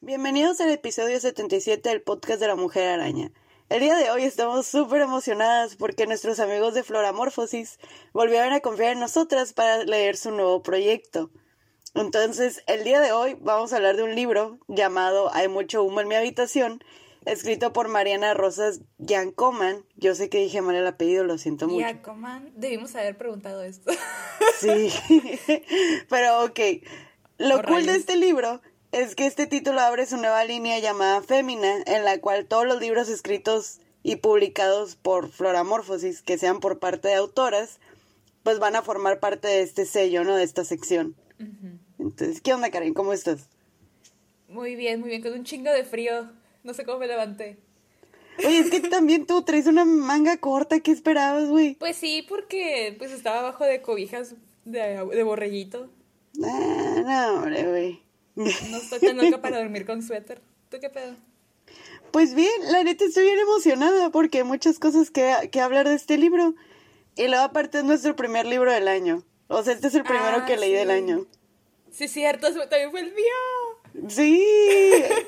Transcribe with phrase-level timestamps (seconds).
[0.00, 3.32] Bienvenidos al episodio 77 del podcast de la Mujer Araña.
[3.70, 7.78] El día de hoy estamos súper emocionadas porque nuestros amigos de Floramorfosis
[8.12, 11.30] volvieron a confiar en nosotras para leer su nuevo proyecto.
[11.94, 16.00] Entonces, el día de hoy vamos a hablar de un libro llamado Hay mucho humo
[16.00, 16.82] en mi habitación,
[17.26, 19.84] escrito por Mariana Rosas Giancoman.
[19.96, 21.80] Yo sé que dije mal el apellido, lo siento mucho.
[21.80, 23.92] Giancoman, debimos haber preguntado esto.
[24.58, 24.90] Sí,
[26.08, 26.60] pero ok.
[27.38, 31.82] Lo cool de este libro es que este título abre su nueva línea llamada Fémina,
[31.86, 37.08] en la cual todos los libros escritos y publicados por Floramorfosis, que sean por parte
[37.08, 37.80] de autoras,
[38.42, 40.36] pues van a formar parte de este sello, ¿no?
[40.36, 41.16] De esta sección.
[42.02, 42.94] Entonces, ¿qué onda, Karen?
[42.94, 43.48] ¿Cómo estás?
[44.48, 46.30] Muy bien, muy bien, con un chingo de frío.
[46.64, 47.58] No sé cómo me levanté.
[48.44, 51.74] Oye, es que también tú traes una manga corta, ¿qué esperabas, güey?
[51.76, 55.90] Pues sí, porque pues estaba abajo de cobijas de, de borreguito.
[56.44, 58.02] Ah, no, hombre, güey.
[58.34, 58.46] No
[58.78, 60.40] estoy tan loca para dormir con suéter.
[60.70, 61.14] ¿Tú qué pedo?
[62.10, 65.94] Pues bien, la neta estoy bien emocionada porque hay muchas cosas que, que hablar de
[65.94, 66.54] este libro.
[67.14, 69.22] Y luego aparte es nuestro primer libro del año.
[69.48, 71.26] O sea, este es el primero Ah, que leí del año.
[71.92, 74.08] Sí, cierto, también fue el mío.
[74.08, 74.42] Sí,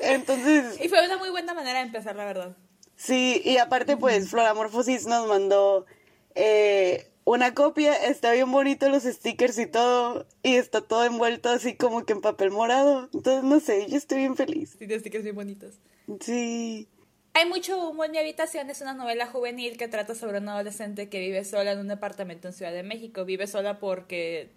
[0.01, 2.57] entonces, Y fue una muy buena manera de empezar, la verdad.
[2.95, 5.85] sí, y aparte pues Floramorfosis nos mandó
[6.33, 11.75] eh, una copia, está bien bonito los stickers y todo, y está todo envuelto así
[11.75, 13.09] como que en papel morado.
[13.13, 14.71] Entonces, no sé, yo estoy bien feliz.
[14.71, 15.75] Sí, tiene stickers bien bonitos.
[16.19, 16.87] Sí.
[17.33, 21.09] Hay mucho humo en mi habitación es una novela juvenil que trata sobre una adolescente
[21.09, 23.25] que vive sola en un departamento en Ciudad de México.
[23.25, 24.51] Vive sola porque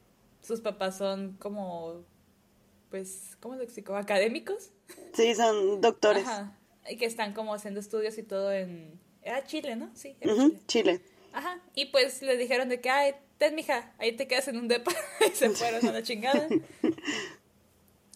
[0.48, 2.06] sus papás son como,
[2.88, 3.94] pues, ¿cómo lo explico?
[3.94, 4.70] Académicos.
[5.12, 6.26] Sí, son doctores.
[6.26, 6.58] Ajá.
[6.88, 8.98] Y que están como haciendo estudios y todo en...
[9.22, 9.90] Era Chile, ¿no?
[9.94, 10.60] Sí, era Chile.
[10.66, 11.00] Chile.
[11.34, 11.60] Ajá.
[11.74, 14.90] Y pues le dijeron de que, ay, ten, mija, ahí te quedas en un depa.
[15.30, 16.48] y se fueron a la chingada.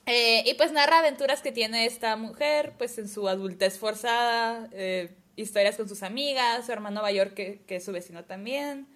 [0.05, 5.15] Eh, y pues narra aventuras que tiene esta mujer, pues en su adultez forzada, eh,
[5.37, 8.89] historias con sus amigas, su hermano mayor que, que es su vecino también,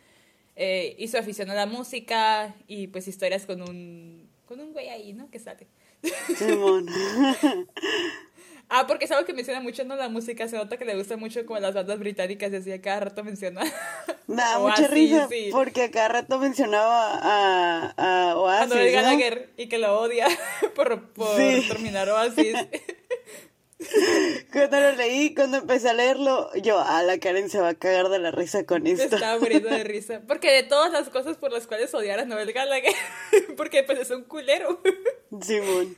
[0.56, 4.88] eh, y su afición a la música, y pues historias con un, con un güey
[4.88, 5.30] ahí, ¿no?
[5.30, 5.66] Que sale.
[8.68, 9.94] Ah, porque es algo que menciona mucho, ¿no?
[9.94, 12.82] La música, se nota que le gusta mucho como las bandas británicas, y así a
[12.82, 13.60] cada rato menciona.
[14.26, 15.50] Oasis, mucha risa sí.
[15.52, 19.02] porque a cada rato mencionaba a, a a Oasis, Noel ¿no?
[19.02, 20.26] Gallagher y que lo odia
[20.74, 21.64] por, por Sí.
[21.68, 22.56] terminar Oasis.
[24.52, 28.08] Cuando lo leí, cuando empecé a leerlo, yo, a la Karen se va a cagar
[28.08, 29.16] de la risa con Me esto.
[29.16, 30.22] estaba muriendo de risa.
[30.26, 32.94] Porque de todas las cosas por las cuales odiar a Noel Gallagher,
[33.56, 34.80] porque pues es un culero.
[35.42, 35.96] Simón.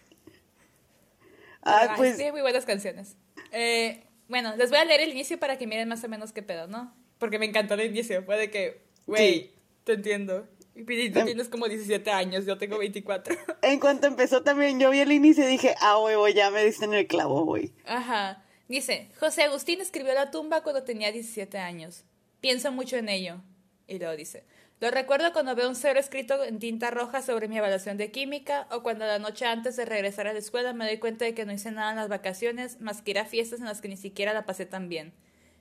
[1.62, 3.16] Ah, pues, Tiene muy buenas canciones.
[3.52, 6.42] Eh, bueno, les voy a leer el inicio para que miren más o menos qué
[6.42, 6.94] pedo, ¿no?
[7.18, 8.22] Porque me encantó el inicio.
[8.24, 9.54] Fue de que, güey, Sí.
[9.84, 10.48] te entiendo.
[10.86, 13.34] Y tú Em- tienes como 17 años, yo tengo 24.
[13.62, 16.84] en cuanto empezó también, yo vi el inicio y dije, ah, huevo, ya me diste
[16.84, 17.72] en el clavo, güey.
[17.86, 18.44] Ajá.
[18.68, 22.04] Dice, José Agustín escribió La tumba cuando tenía 17 años.
[22.40, 23.40] Pienso mucho en ello.
[23.86, 24.44] Y luego dice,
[24.80, 28.68] lo recuerdo cuando veo un cero escrito en tinta roja sobre mi evaluación de química
[28.70, 31.44] o cuando la noche antes de regresar a la escuela me doy cuenta de que
[31.46, 33.96] no hice nada en las vacaciones más que ir a fiestas en las que ni
[33.96, 35.14] siquiera la pasé tan bien.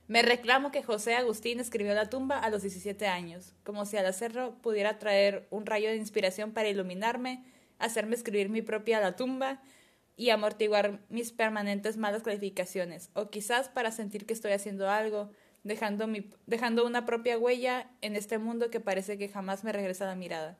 [0.08, 4.06] Me reclamo que José Agustín escribió La tumba a los 17 años, como si al
[4.06, 7.44] hacerlo pudiera traer un rayo de inspiración para iluminarme,
[7.78, 9.60] hacerme escribir mi propia La tumba
[10.16, 15.30] y amortiguar mis permanentes malas calificaciones, o quizás para sentir que estoy haciendo algo,
[15.62, 20.06] dejando, mi, dejando una propia huella en este mundo que parece que jamás me regresa
[20.06, 20.58] la mirada.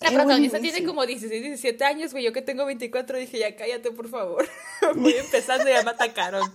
[0.00, 2.24] La protagonista tiene como 16, 17 años, güey.
[2.24, 4.48] Yo que tengo 24 dije, ya cállate, por favor.
[4.96, 6.50] Voy empezando y ya me atacaron.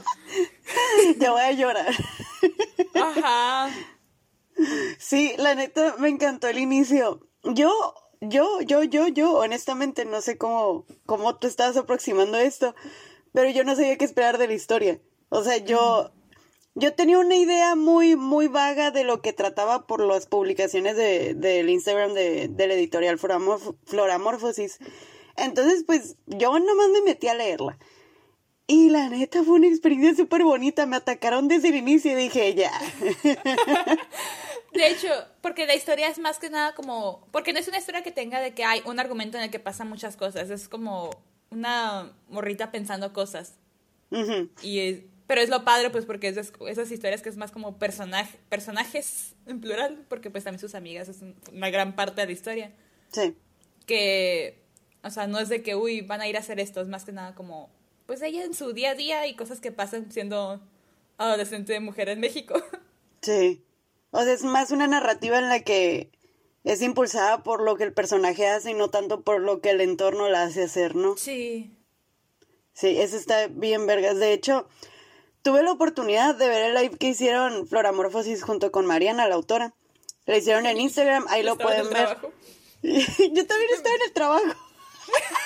[1.20, 1.94] Ya voy a llorar.
[2.94, 3.70] Ajá.
[4.98, 7.28] Sí, la neta, me encantó el inicio.
[7.44, 7.72] Yo,
[8.22, 12.74] yo, yo, yo, yo, honestamente, no sé cómo, cómo tú estabas aproximando esto,
[13.34, 15.02] pero yo no sabía qué esperar de la historia.
[15.30, 16.12] O sea, yo,
[16.74, 21.34] yo tenía una idea muy, muy vaga de lo que trataba por las publicaciones de,
[21.36, 24.80] del Instagram de, del editorial Floramorf- Floramorfosis.
[25.36, 27.78] Entonces, pues, yo nomás me metí a leerla.
[28.68, 30.86] Y la neta fue una experiencia súper bonita.
[30.86, 32.72] Me atacaron desde el inicio y dije, ya.
[34.74, 35.08] De hecho,
[35.42, 37.28] porque la historia es más que nada como.
[37.32, 39.60] Porque no es una historia que tenga de que hay un argumento en el que
[39.60, 40.50] pasan muchas cosas.
[40.50, 41.12] Es como
[41.52, 43.54] una morrita pensando cosas.
[44.62, 47.78] Y es- pero es lo padre, pues, porque es esas historias que es más como
[47.80, 52.28] personaje, personajes en plural, porque pues también sus amigas es un- una gran parte de
[52.28, 52.72] la historia.
[53.12, 53.36] Sí.
[53.88, 54.62] Que,
[55.04, 57.06] o sea, no es de que, uy, van a ir a hacer esto, es más
[57.06, 57.70] que nada como
[58.06, 60.62] pues ella en su día a día y cosas que pasan siendo
[61.18, 62.56] adolescente de mujer en México.
[63.22, 63.64] Sí.
[64.12, 66.12] O sea, es más una narrativa en la que
[66.64, 69.82] es impulsada por lo que el personaje hace y no tanto por lo que el
[69.82, 71.18] entorno la hace hacer, ¿no?
[71.18, 71.76] Sí.
[72.74, 74.20] Sí, eso está bien vergas.
[74.20, 74.68] De hecho,
[75.42, 79.74] tuve la oportunidad de ver el live que hicieron Floramorfosis junto con Mariana, la autora.
[80.28, 82.18] Lo hicieron en Instagram, ahí lo pueden ver.
[82.84, 84.46] Yo también estaba en el trabajo.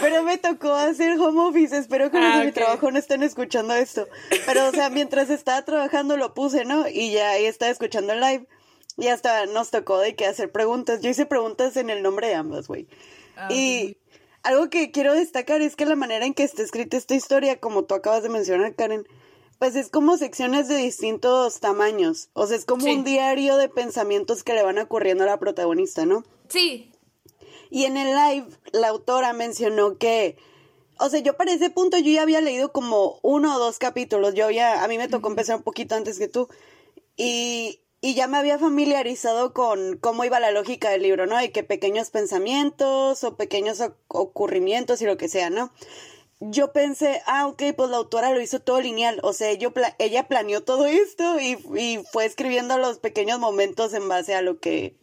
[0.00, 1.76] Pero me tocó hacer home office.
[1.76, 4.06] Espero que los de ah, mi trabajo no estén escuchando esto.
[4.46, 6.88] Pero, o sea, mientras estaba trabajando lo puse, ¿no?
[6.88, 8.46] Y ya ahí estaba escuchando el live.
[8.96, 11.00] Y hasta nos tocó de que hacer preguntas.
[11.00, 12.86] Yo hice preguntas en el nombre de ambas, güey.
[13.36, 13.96] Ah, y
[14.42, 17.84] algo que quiero destacar es que la manera en que está escrita esta historia, como
[17.84, 19.06] tú acabas de mencionar, Karen,
[19.58, 22.28] pues es como secciones de distintos tamaños.
[22.34, 26.04] O sea, es como un diario de pensamientos que le van ocurriendo a la protagonista,
[26.04, 26.24] ¿no?
[26.48, 26.92] Sí.
[27.74, 30.36] Y en el live, la autora mencionó que,
[31.00, 34.34] o sea, yo para ese punto yo ya había leído como uno o dos capítulos.
[34.34, 36.46] Yo ya, a mí me tocó empezar un poquito antes que tú.
[37.16, 41.42] Y, y ya me había familiarizado con cómo iba la lógica del libro, ¿no?
[41.42, 45.72] Y que pequeños pensamientos o pequeños ocurrimientos y lo que sea, ¿no?
[46.38, 50.28] Yo pensé, ah, ok, pues la autora lo hizo todo lineal, o sea, yo ella
[50.28, 54.96] planeó todo esto y, y fue escribiendo los pequeños momentos en base a lo que,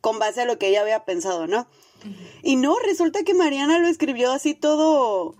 [0.00, 1.68] con base a lo que ella había pensado, ¿no?
[2.42, 5.34] Y no, resulta que Mariana lo escribió así todo,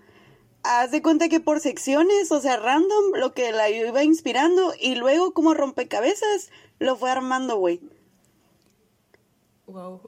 [0.63, 4.95] haz de cuenta que por secciones, o sea, random, lo que la iba inspirando y
[4.95, 7.81] luego como rompecabezas lo fue armando, güey.
[9.67, 10.01] Wow.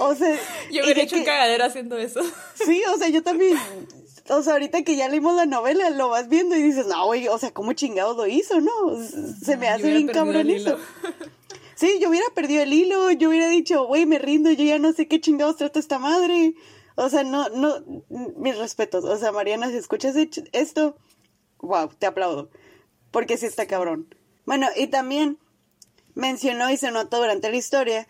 [0.00, 0.38] O sea,
[0.72, 2.20] yo hubiera hecho un cagadero haciendo eso.
[2.54, 3.56] Sí, o sea, yo también.
[4.28, 7.26] O sea, ahorita que ya leímos la novela, lo vas viendo y dices, no, güey,
[7.28, 8.70] o sea, ¿cómo chingados lo hizo, no?
[9.42, 10.78] Se me hace bien cabrón eso.
[11.80, 14.92] Sí, yo hubiera perdido el hilo, yo hubiera dicho, güey, me rindo, yo ya no
[14.92, 16.54] sé qué chingados trata esta madre.
[16.94, 19.02] O sea, no, no, mis respetos.
[19.06, 20.14] O sea, Mariana, si escuchas
[20.52, 20.98] esto,
[21.60, 22.50] wow, te aplaudo.
[23.10, 24.14] Porque sí está cabrón.
[24.44, 25.38] Bueno, y también
[26.14, 28.06] mencionó y se notó durante la historia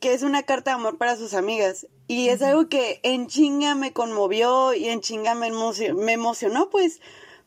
[0.00, 1.86] que es una carta de amor para sus amigas.
[2.08, 7.00] Y es algo que en chinga me conmovió y en chinga me, me emocionó, pues,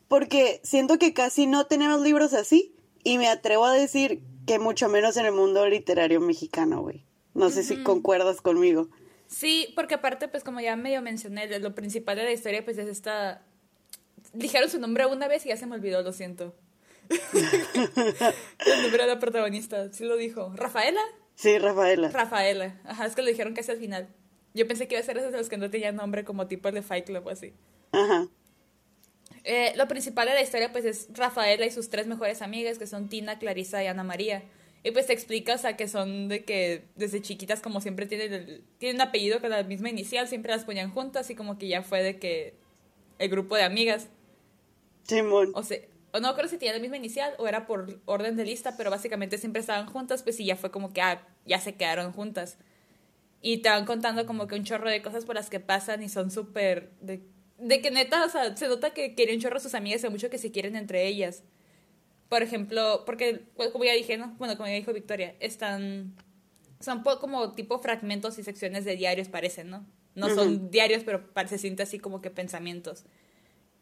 [0.08, 2.74] porque siento que casi no tenemos libros así.
[3.04, 7.04] Y me atrevo a decir que mucho menos en el mundo literario mexicano, güey.
[7.34, 8.88] No sé si concuerdas conmigo.
[9.28, 12.88] Sí, porque aparte, pues como ya medio mencioné, lo principal de la historia, pues es
[12.88, 13.42] esta...
[14.32, 16.54] Dijeron su nombre una vez y ya se me olvidó, lo siento.
[17.10, 20.50] el nombre de la protagonista, sí lo dijo.
[20.56, 21.00] ¿Rafaela?
[21.34, 22.08] Sí, Rafaela.
[22.08, 22.80] Rafaela.
[22.84, 24.08] Ajá, es que lo dijeron casi al final.
[24.54, 26.68] Yo pensé que iba a ser esos de los que no tenían nombre como tipo
[26.68, 27.52] el de Fight Club o así.
[27.92, 28.28] Ajá.
[29.44, 32.86] Eh, lo principal de la historia pues es Rafaela y sus tres mejores amigas que
[32.86, 34.44] son Tina, Clarisa y Ana María.
[34.84, 38.62] Y pues te explica, o sea, que son de que desde chiquitas como siempre tienen,
[38.78, 41.82] tienen un apellido con la misma inicial, siempre las ponían juntas y como que ya
[41.82, 42.54] fue de que
[43.18, 44.08] el grupo de amigas.
[45.02, 45.50] Simón.
[45.54, 45.78] O sea,
[46.12, 48.90] o no creo si tenía la misma inicial o era por orden de lista, pero
[48.90, 52.58] básicamente siempre estaban juntas, pues y ya fue como que ah, ya se quedaron juntas.
[53.40, 56.08] Y te van contando como que un chorro de cosas por las que pasan y
[56.08, 56.90] son súper...
[57.00, 57.20] De,
[57.58, 60.30] de, que neta, o sea, se nota que quieren chorro a sus amigas y mucho
[60.30, 61.42] que se quieren entre ellas.
[62.28, 64.34] Por ejemplo, porque, pues, como ya dije, ¿no?
[64.38, 66.14] Bueno, como ya dijo Victoria, están...
[66.80, 69.84] Son como tipo fragmentos y secciones de diarios, parecen, ¿no?
[70.14, 73.04] No son diarios, pero se siente así como que pensamientos.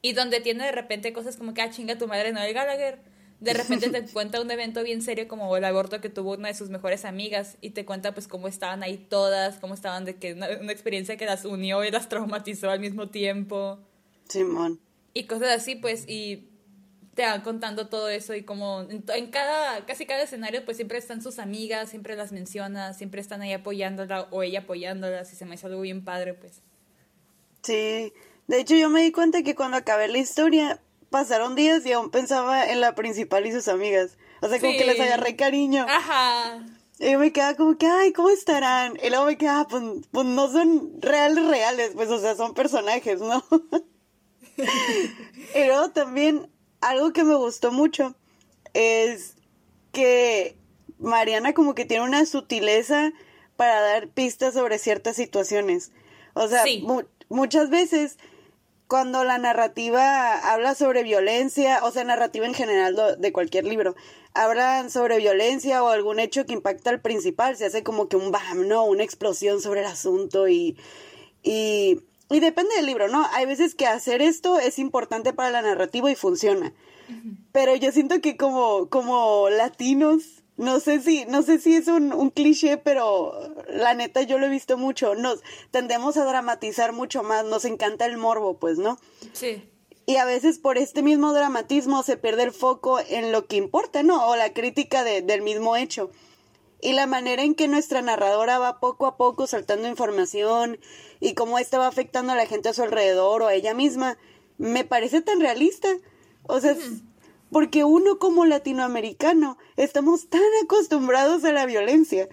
[0.02, 3.00] Y donde tiene de repente cosas como que, ah, chinga tu madre, Noel Gallagher.
[3.40, 6.54] De repente te cuenta un evento bien serio como el aborto que tuvo una de
[6.54, 10.34] sus mejores amigas y te cuenta pues cómo estaban ahí todas, cómo estaban de que
[10.34, 13.78] una, experiencia que las unió y las traumatizó al mismo tiempo.
[14.28, 14.80] Simón.
[15.14, 16.48] Y cosas así, pues, y
[17.14, 20.98] te van contando todo eso y como en, en, cada, casi cada escenario pues siempre
[20.98, 25.46] están sus amigas, siempre las menciona, siempre están ahí apoyándola o ella apoyándolas y se
[25.46, 26.60] me hizo algo bien padre pues.
[27.62, 28.12] Sí,
[28.46, 32.10] de hecho, yo me di cuenta que cuando acabé la historia, pasaron días y aún
[32.10, 34.16] pensaba en la principal y sus amigas.
[34.40, 35.86] O sea, como que les agarré cariño.
[35.88, 36.64] Ajá.
[36.98, 38.98] Y yo me quedaba como que, ay, ¿cómo estarán?
[39.02, 43.20] Y luego me quedaba, pues, pues no son reales, reales, pues, o sea, son personajes,
[43.20, 43.44] ¿no?
[44.56, 48.14] y luego también, algo que me gustó mucho
[48.72, 49.36] es
[49.92, 50.56] que
[50.98, 53.12] Mariana como que tiene una sutileza
[53.56, 55.92] para dar pistas sobre ciertas situaciones.
[56.34, 56.64] O sea,
[57.28, 58.18] muchas veces
[58.88, 63.96] cuando la narrativa habla sobre violencia, o sea, narrativa en general de cualquier libro,
[64.32, 68.30] hablan sobre violencia o algún hecho que impacta al principal, se hace como que un
[68.30, 68.84] bam, ¿no?
[68.84, 70.76] Una explosión sobre el asunto y,
[71.42, 72.00] y,
[72.30, 73.26] y depende del libro, ¿no?
[73.32, 76.72] Hay veces que hacer esto es importante para la narrativa y funciona.
[77.52, 82.12] Pero yo siento que como, como latinos, No sé si, no sé si es un,
[82.14, 83.34] un, cliché, pero
[83.68, 85.14] la neta yo lo he visto mucho.
[85.14, 88.98] Nos tendemos a dramatizar mucho más, nos encanta el morbo, pues, ¿no?
[89.32, 89.68] Sí.
[90.06, 94.04] Y a veces por este mismo dramatismo se pierde el foco en lo que importa,
[94.04, 94.28] ¿no?
[94.28, 96.10] O la crítica de, del mismo hecho.
[96.80, 100.78] Y la manera en que nuestra narradora va poco a poco saltando información
[101.18, 104.16] y cómo esta va afectando a la gente a su alrededor o a ella misma,
[104.58, 105.88] me parece tan realista.
[106.44, 106.76] O sea,
[107.56, 112.28] porque uno como latinoamericano estamos tan acostumbrados a la violencia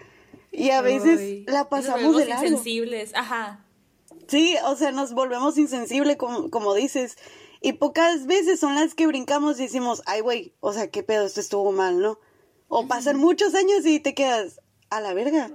[0.51, 2.43] y a veces la pasamos de largo.
[2.43, 3.65] insensibles, ajá.
[4.27, 7.17] Sí, o sea, nos volvemos insensibles, como, como dices.
[7.61, 11.25] Y pocas veces son las que brincamos y decimos, ay, güey, o sea, qué pedo,
[11.25, 12.19] esto estuvo mal, ¿no?
[12.67, 15.51] O pasan muchos años y te quedas, a la verga.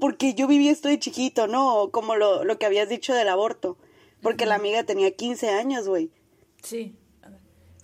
[0.00, 1.90] Porque yo viví esto de chiquito, ¿no?
[1.92, 3.78] Como lo, lo que habías dicho del aborto.
[4.20, 6.10] Porque la amiga tenía 15 años, güey.
[6.60, 6.96] Sí.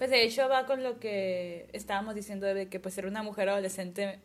[0.01, 3.51] Pues de hecho va con lo que estábamos diciendo de que pues ser una mujer
[3.51, 4.19] adolescente,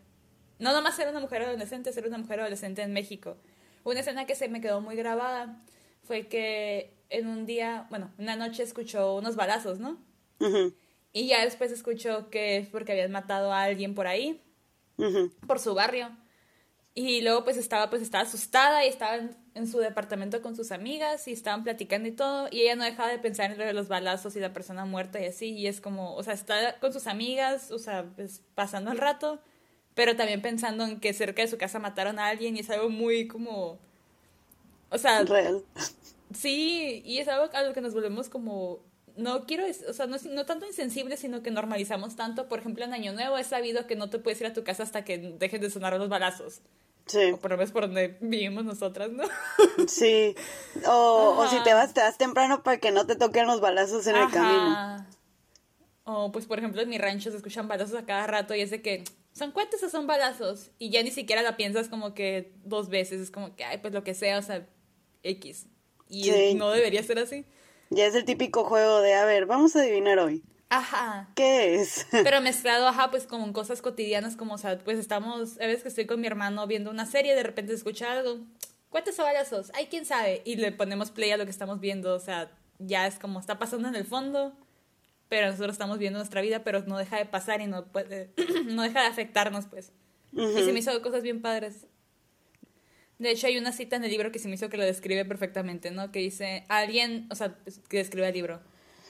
[0.58, 3.36] no nomás ser una mujer adolescente, ser una mujer adolescente en México.
[3.84, 5.62] Una escena que se me quedó muy grabada
[6.04, 9.98] fue que en un día, bueno, una noche escuchó unos balazos, ¿no?
[11.12, 14.42] Y ya después escuchó que es porque habían matado a alguien por ahí,
[15.46, 16.10] por su barrio.
[16.98, 19.18] Y luego pues estaba, pues estaba asustada y estaba
[19.54, 22.48] en, su departamento con sus amigas y estaban platicando y todo.
[22.50, 25.20] Y ella no dejaba de pensar en lo de los balazos y la persona muerta
[25.20, 25.50] y así.
[25.52, 29.42] Y es como, o sea, está con sus amigas, o sea, pues pasando el rato,
[29.94, 32.90] pero también pensando en que cerca de su casa mataron a alguien y es algo
[32.90, 33.78] muy como...
[34.90, 35.24] O sea...
[35.24, 35.66] Real.
[36.34, 38.80] Sí, y es algo a lo que nos volvemos como
[39.18, 42.48] no quiero, o sea, no, no tanto insensibles, sino que normalizamos tanto.
[42.48, 44.84] Por ejemplo, en Año Nuevo he sabido que no te puedes ir a tu casa
[44.84, 46.62] hasta que dejen de sonar los balazos.
[47.06, 47.32] Sí.
[47.32, 49.24] O por lo menos por donde vivimos nosotras, ¿no?
[49.88, 50.36] Sí.
[50.88, 54.08] O, o, si te vas, te vas temprano para que no te toquen los balazos
[54.08, 55.06] en el camino.
[56.04, 58.72] O pues, por ejemplo, en mi rancho se escuchan balazos a cada rato y es
[58.72, 60.72] de que, ¿son cuentos o son balazos?
[60.78, 63.22] Y ya ni siquiera la piensas como que dos veces.
[63.22, 64.68] Es como que, ay, pues lo que sea, o sea,
[65.24, 65.68] X.
[66.10, 67.46] Y no debería ser así.
[67.90, 70.44] Ya es el típico juego de, a ver, vamos a adivinar hoy.
[70.70, 71.30] Ajá.
[71.36, 72.08] ¿Qué es?
[72.12, 75.90] Pero mezclado, ajá, pues como cosas cotidianas, como, o sea, pues estamos, a veces que
[75.90, 78.40] estoy con mi hermano viendo una serie, de repente escucha algo,
[78.90, 79.72] ¿cuántos balazos?
[79.76, 80.42] Ay, quién sabe.
[80.46, 83.60] Y le ponemos play a lo que estamos viendo, o sea, ya es como está
[83.60, 84.54] pasando en el fondo,
[85.30, 88.32] pero nosotros estamos viendo nuestra vida, pero no deja de pasar y no puede,
[88.66, 89.92] no deja de afectarnos, pues.
[90.34, 91.86] Y se me hizo cosas bien padres.
[93.20, 95.24] De hecho, hay una cita en el libro que se me hizo que lo describe
[95.24, 96.12] perfectamente, ¿no?
[96.12, 98.62] Que dice, alguien, o sea, pues, que describe el libro,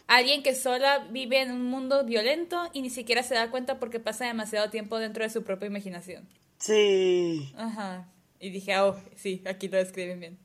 [0.07, 3.99] alguien que sola vive en un mundo violento y ni siquiera se da cuenta porque
[3.99, 6.27] pasa demasiado tiempo dentro de su propia imaginación.
[6.57, 7.53] Sí.
[7.57, 8.07] Ajá.
[8.39, 10.37] Y dije, oh, sí, aquí lo describen bien.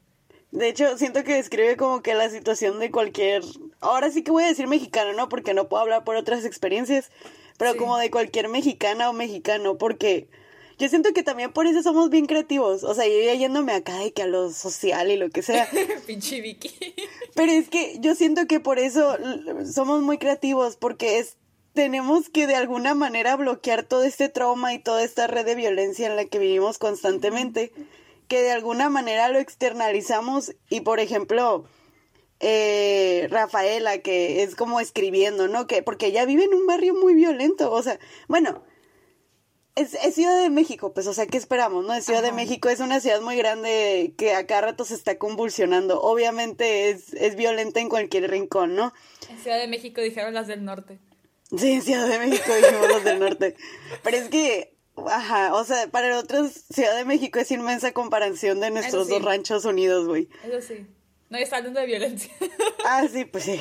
[0.51, 3.43] De hecho, siento que describe como que la situación de cualquier...
[3.81, 5.29] Ahora sí que voy a decir mexicano, ¿no?
[5.29, 7.11] Porque no puedo hablar por otras experiencias,
[7.57, 10.29] pero como de cualquier mexicana o mexicano, porque
[10.81, 12.85] yo siento que también por eso somos bien creativos.
[12.85, 15.69] O sea, yo ya yéndome acá de que a lo social y lo que sea.
[16.07, 16.95] Pinche Vicky.
[17.35, 19.19] Pero es que yo siento que por eso
[19.71, 21.37] somos muy creativos, porque es
[21.75, 26.07] tenemos que de alguna manera bloquear todo este trauma y toda esta red de violencia
[26.07, 27.73] en la que vivimos constantemente,
[28.27, 31.67] que de alguna manera lo externalizamos y por ejemplo,
[32.41, 35.67] eh, Rafaela, que es como escribiendo, ¿no?
[35.67, 38.63] Que, porque ella vive en un barrio muy violento, o sea, bueno,
[39.77, 41.95] es, Ciudad de México, pues, o sea, ¿qué esperamos, no?
[41.95, 45.19] Es Ciudad de México es una ciudad muy grande que a cada rato se está
[45.19, 46.01] convulsionando.
[46.03, 48.93] Obviamente es, es violenta en cualquier rincón, ¿no?
[49.29, 50.99] En Ciudad de México dijeron las del norte.
[51.57, 53.57] Sí, en Ciudad de México dijimos las del norte.
[54.03, 54.75] Pero es que,
[55.07, 59.65] ajá, o sea, para nosotros Ciudad de México es inmensa comparación de nuestros dos ranchos
[59.65, 60.29] unidos, güey.
[60.45, 60.87] Eso sí.
[61.29, 62.33] No está hablando de violencia.
[62.85, 63.61] Ah, sí, pues sí.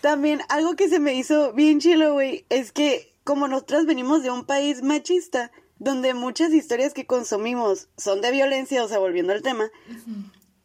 [0.00, 4.30] También algo que se me hizo bien chilo, güey, es que como nosotras venimos de
[4.30, 9.42] un país machista, donde muchas historias que consumimos son de violencia, o sea, volviendo al
[9.42, 9.70] tema,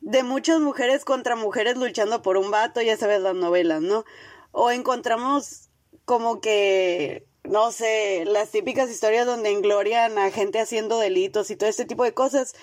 [0.01, 4.05] de muchas mujeres contra mujeres luchando por un vato, ya sabes las novelas, ¿no?
[4.51, 5.69] O encontramos
[6.03, 11.69] como que, no sé, las típicas historias donde englorian a gente haciendo delitos y todo
[11.69, 12.53] este tipo de cosas.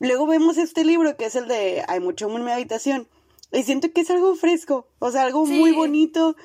[0.00, 3.08] Luego vemos este libro que es el de Hay mucho en mi habitación.
[3.52, 6.36] Y siento que es algo fresco, o sea, algo muy bonito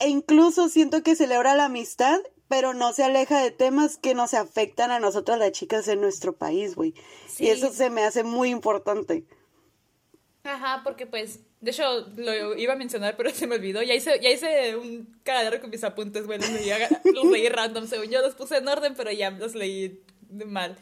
[0.00, 4.34] e incluso siento que celebra la amistad, pero no se aleja de temas que nos
[4.34, 6.94] afectan a nosotras las chicas en nuestro país, güey.
[7.38, 9.24] Y eso se me hace muy importante.
[10.42, 13.82] Ajá, porque pues, de hecho, lo iba a mencionar, pero se me olvidó.
[13.82, 16.38] Ya hice, ya hice un cagadero con mis apuntes, güey.
[16.38, 16.70] Los leí,
[17.14, 20.76] los leí random, según yo los puse en orden, pero ya los leí mal.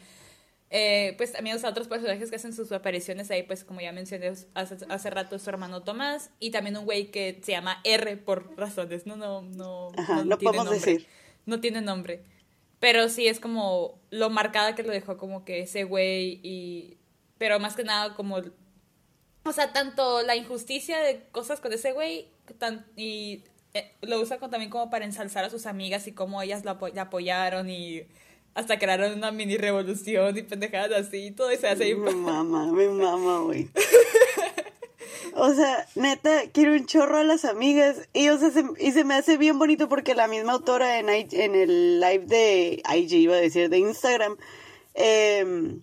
[0.71, 4.33] Eh, pues también los otros personajes que hacen sus apariciones ahí, pues como ya mencioné
[4.53, 8.55] hace, hace rato, su hermano Tomás y también un güey que se llama R por
[8.55, 9.91] razones, no, no, no,
[10.25, 11.07] no, podemos decir.
[11.45, 12.23] No tiene nombre.
[12.79, 16.97] Pero sí es como lo marcada que lo dejó como que ese güey y...
[17.37, 18.41] Pero más que nada como...
[19.43, 22.27] O sea, tanto la injusticia de cosas con ese güey
[22.59, 26.63] tan, y eh, lo usa también como para ensalzar a sus amigas y cómo ellas
[26.63, 28.03] lo apoyaron y
[28.53, 31.95] hasta crearon una mini revolución y pendejadas así y todo y se hace.
[31.95, 33.69] Mi mamá, mi mamá, güey.
[35.35, 38.09] O sea, neta, quiero un chorro a las amigas.
[38.13, 41.09] Y, o sea, se, y se me hace bien bonito porque la misma autora en,
[41.09, 44.37] en el live de IG, iba a decir, de Instagram.
[44.95, 45.79] Eh,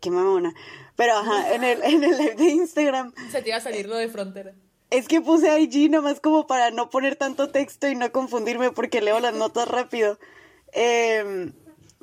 [0.00, 0.54] qué mamona.
[0.96, 3.14] Pero ajá, en el, en el live de Instagram.
[3.30, 4.54] Se te iba a salir lo de frontera.
[4.90, 9.00] Es que puse IG nomás como para no poner tanto texto y no confundirme porque
[9.00, 10.18] leo las notas rápido.
[10.72, 11.52] Eh,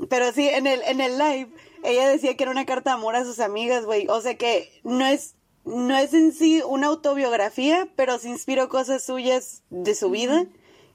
[0.09, 1.49] pero sí, en el, en el live,
[1.83, 4.07] ella decía que era una carta de amor a sus amigas, güey.
[4.07, 9.03] O sea que no es no es en sí una autobiografía, pero se inspiró cosas
[9.03, 10.45] suyas de su vida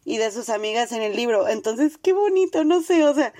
[0.05, 1.49] y de sus amigas en el libro.
[1.49, 3.33] Entonces, qué bonito, no sé, o sea,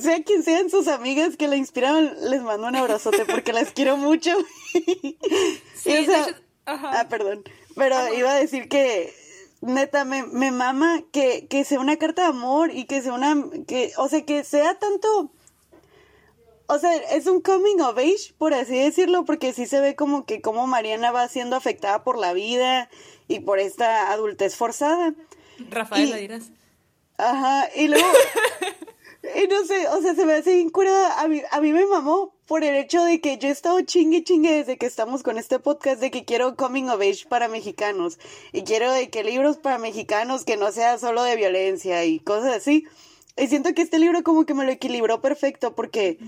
[0.00, 3.96] sea quien sean sus amigas que la inspiraron, les mando un abrazote porque las quiero
[3.96, 4.32] mucho.
[5.74, 6.26] sí, o sea,
[6.66, 7.44] ah, perdón,
[7.76, 9.14] pero iba a decir que
[9.66, 13.36] neta me, me mama que, que sea una carta de amor y que sea una,
[13.66, 15.32] que, o sea, que sea tanto
[16.68, 20.26] o sea, es un coming of age, por así decirlo, porque sí se ve como
[20.26, 22.90] que como Mariana va siendo afectada por la vida
[23.28, 25.14] y por esta adultez forzada.
[25.70, 26.50] Rafael, la dirás.
[27.18, 28.06] Ajá, y luego,
[29.34, 32.34] y no sé, o sea, se me hace incurada, a mí, a mí me mamó
[32.46, 35.58] por el hecho de que yo he estado chingue chingue desde que estamos con este
[35.58, 38.18] podcast de que quiero coming of age para mexicanos
[38.52, 42.54] y quiero de que libros para mexicanos que no sea solo de violencia y cosas
[42.54, 42.86] así.
[43.36, 46.18] Y siento que este libro como que me lo equilibró perfecto porque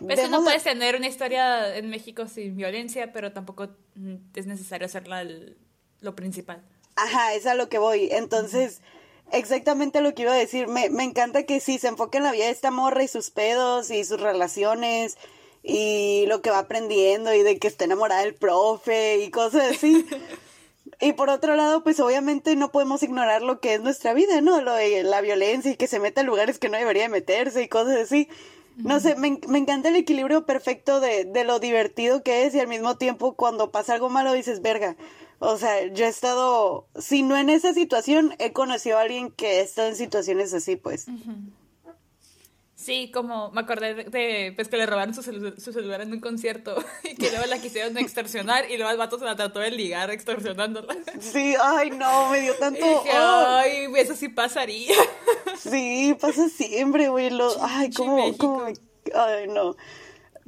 [0.00, 3.68] pues no puedes tener una historia en México sin violencia, pero tampoco
[4.34, 5.24] es necesario hacerla
[6.00, 6.62] lo principal.
[6.96, 8.08] Ajá, es a lo que voy.
[8.12, 8.80] Entonces,
[9.32, 10.68] exactamente lo que iba a decir.
[10.68, 13.30] Me, me encanta que sí se enfoque en la vida de esta morra y sus
[13.30, 15.16] pedos y sus relaciones
[15.62, 20.06] y lo que va aprendiendo y de que está enamorada del profe y cosas así.
[21.00, 24.60] y por otro lado, pues obviamente no podemos ignorar lo que es nuestra vida, ¿no?
[24.62, 27.68] Lo de la violencia y que se meta en lugares que no debería meterse y
[27.68, 28.28] cosas así.
[28.76, 32.60] No sé, me, me, encanta el equilibrio perfecto de, de, lo divertido que es y
[32.60, 34.96] al mismo tiempo cuando pasa algo malo dices, verga.
[35.40, 39.60] O sea, yo he estado, si no en esa situación, he conocido a alguien que
[39.60, 41.06] está en situaciones así, pues.
[42.74, 46.76] Sí, como me acordé de, pues que le robaron su, su, celular en un concierto
[47.02, 50.10] y que luego la quisieron extorsionar y luego el vato se la trató de ligar
[50.10, 50.96] extorsionándola.
[51.20, 52.84] Sí, ay no, me dio tanto...
[53.12, 54.94] ay, eso sí pasaría.
[55.58, 57.52] Sí, pasa siempre, güey, lo...
[57.60, 58.64] Ay, cómo, cómo...
[58.66, 59.76] Ay, no.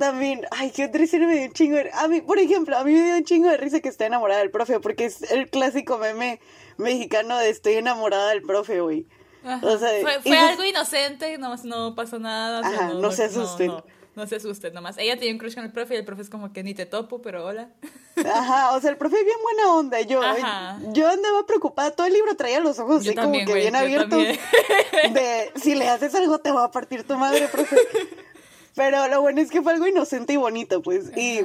[0.01, 1.91] También, ay, qué triste me dio un chingo de...
[1.93, 4.41] A mí, por ejemplo, a mí me dio un chingo de risa que está enamorada
[4.41, 6.41] del profe, porque es el clásico meme
[6.77, 9.07] mexicano de estoy enamorada del profe, güey
[10.23, 12.63] fue, algo inocente, no, no pasó nada.
[12.95, 13.73] no, se asusten.
[14.17, 14.99] No, se asusten nomás.
[14.99, 16.85] Ella tenía un crush con el profe y el profe es como que ni te
[16.85, 17.71] topo, pero hola.
[18.17, 20.01] Ajá, o sea, el profe es bien buena onda.
[20.03, 20.21] Yo,
[20.93, 24.19] yo andaba preocupada, todo el libro traía los ojos así como que bien abiertos.
[24.19, 27.77] De si le haces algo te va a partir tu madre, profe.
[28.75, 31.11] Pero lo bueno es que fue algo inocente y bonito, pues.
[31.17, 31.41] Y,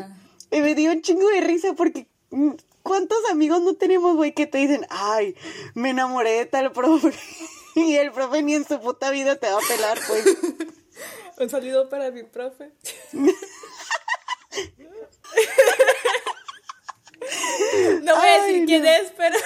[0.51, 2.51] y, me dio un chingo de risa porque mm,
[2.83, 5.35] ¿cuántos amigos no tenemos, güey, que te dicen, ay,
[5.73, 7.11] me enamoré de tal profe?
[7.77, 10.25] Y el profe ni en su puta vida te va a pelar, pues.
[11.38, 12.71] Un saludo para mi profe.
[18.01, 19.38] no voy a decir quién es, pero.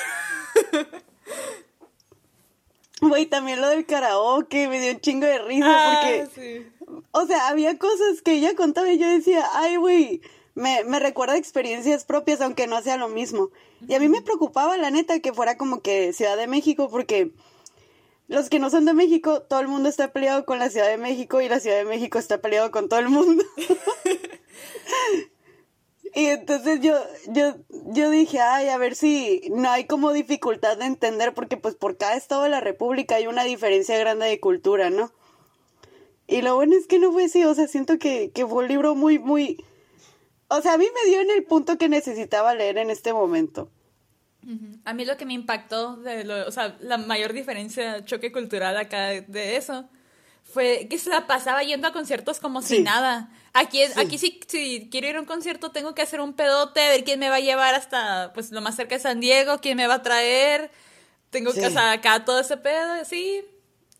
[3.02, 6.72] Güey, también lo del karaoke me dio un chingo de risa ah, porque.
[7.12, 10.22] O sea, había cosas que ella contaba y yo decía, ay, güey,
[10.54, 13.50] me, me recuerda experiencias propias, aunque no sea lo mismo.
[13.88, 17.32] Y a mí me preocupaba, la neta, que fuera como que Ciudad de México, porque
[18.30, 20.98] los que no son de México, todo el mundo está peleado con la Ciudad de
[20.98, 23.44] México y la Ciudad de México está peleado con todo el mundo.
[26.14, 26.94] y entonces yo,
[27.30, 31.74] yo, yo dije, ay, a ver si no hay como dificultad de entender, porque pues
[31.74, 35.12] por cada estado de la República hay una diferencia grande de cultura, ¿no?
[36.30, 38.68] Y lo bueno es que no fue así, o sea, siento que, que fue un
[38.68, 39.58] libro muy, muy...
[40.48, 43.72] O sea, a mí me dio en el punto que necesitaba leer en este momento.
[44.86, 48.78] A mí lo que me impactó, de lo, o sea, la mayor diferencia, choque cultural
[48.78, 49.90] acá de eso,
[50.44, 53.32] fue que se la pasaba yendo a conciertos como si nada.
[53.54, 57.04] Aquí, aquí sí, si quiero ir a un concierto tengo que hacer un pedote, ver
[57.04, 59.88] quién me va a llevar hasta pues lo más cerca de San Diego, quién me
[59.88, 60.72] va a traer.
[61.32, 63.44] Tengo que, o acá todo ese pedo, sí.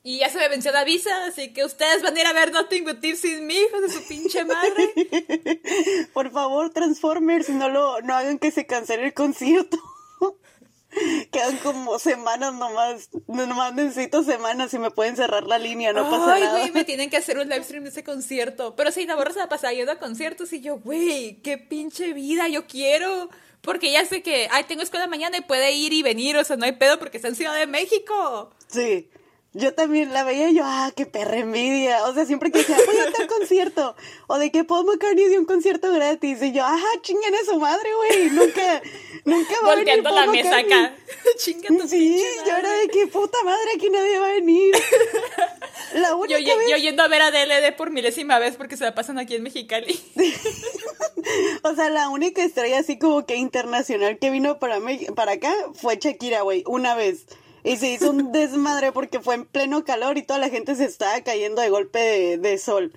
[0.02, 2.54] Y ya se me venció la visa, así que ustedes van a ir a ver
[2.54, 4.94] Nothing But Tears sin mi hijo de su pinche madre.
[6.14, 9.78] Por favor, Transformers, no lo, no hagan que se cancele el concierto.
[11.32, 13.10] Quedan como semanas nomás.
[13.28, 16.60] Nomás necesito semanas y me pueden cerrar la línea, no pasa Ay, nada.
[16.60, 18.76] güey, me tienen que hacer un live stream de ese concierto.
[18.78, 22.14] Pero sí, la borra se la pasaba yendo a conciertos y yo, güey, qué pinche
[22.14, 23.30] vida, yo quiero.
[23.62, 26.56] Porque ya sé que, ay, tengo escuela mañana y puede ir y venir, o sea,
[26.56, 28.52] no hay pedo porque está en Ciudad de México.
[28.68, 29.10] Sí.
[29.54, 32.04] Yo también la veía y yo, ah, qué perra envidia.
[32.06, 33.96] O sea, siempre que decía, voy a tal concierto.
[34.28, 36.42] O de que Paul McCartney dio un concierto gratis.
[36.44, 38.30] Y yo, ajá, chinguen a su madre, güey.
[38.30, 38.82] Nunca,
[39.26, 40.96] nunca va a venir Volteando la Paul mesa acá.
[41.38, 44.76] Chinga Sí, yo era de que puta madre, aquí nadie va a venir.
[45.96, 48.78] La única Yo, yo, vez, yo yendo a ver a DLD por milésima vez porque
[48.78, 50.00] se la pasan aquí en Mexicali.
[51.64, 55.52] o sea, la única estrella así como que internacional que vino para, Me- para acá
[55.74, 57.26] fue Shakira, güey, una vez.
[57.64, 60.86] Y se hizo un desmadre porque fue en pleno calor y toda la gente se
[60.86, 62.94] estaba cayendo de golpe de, de sol.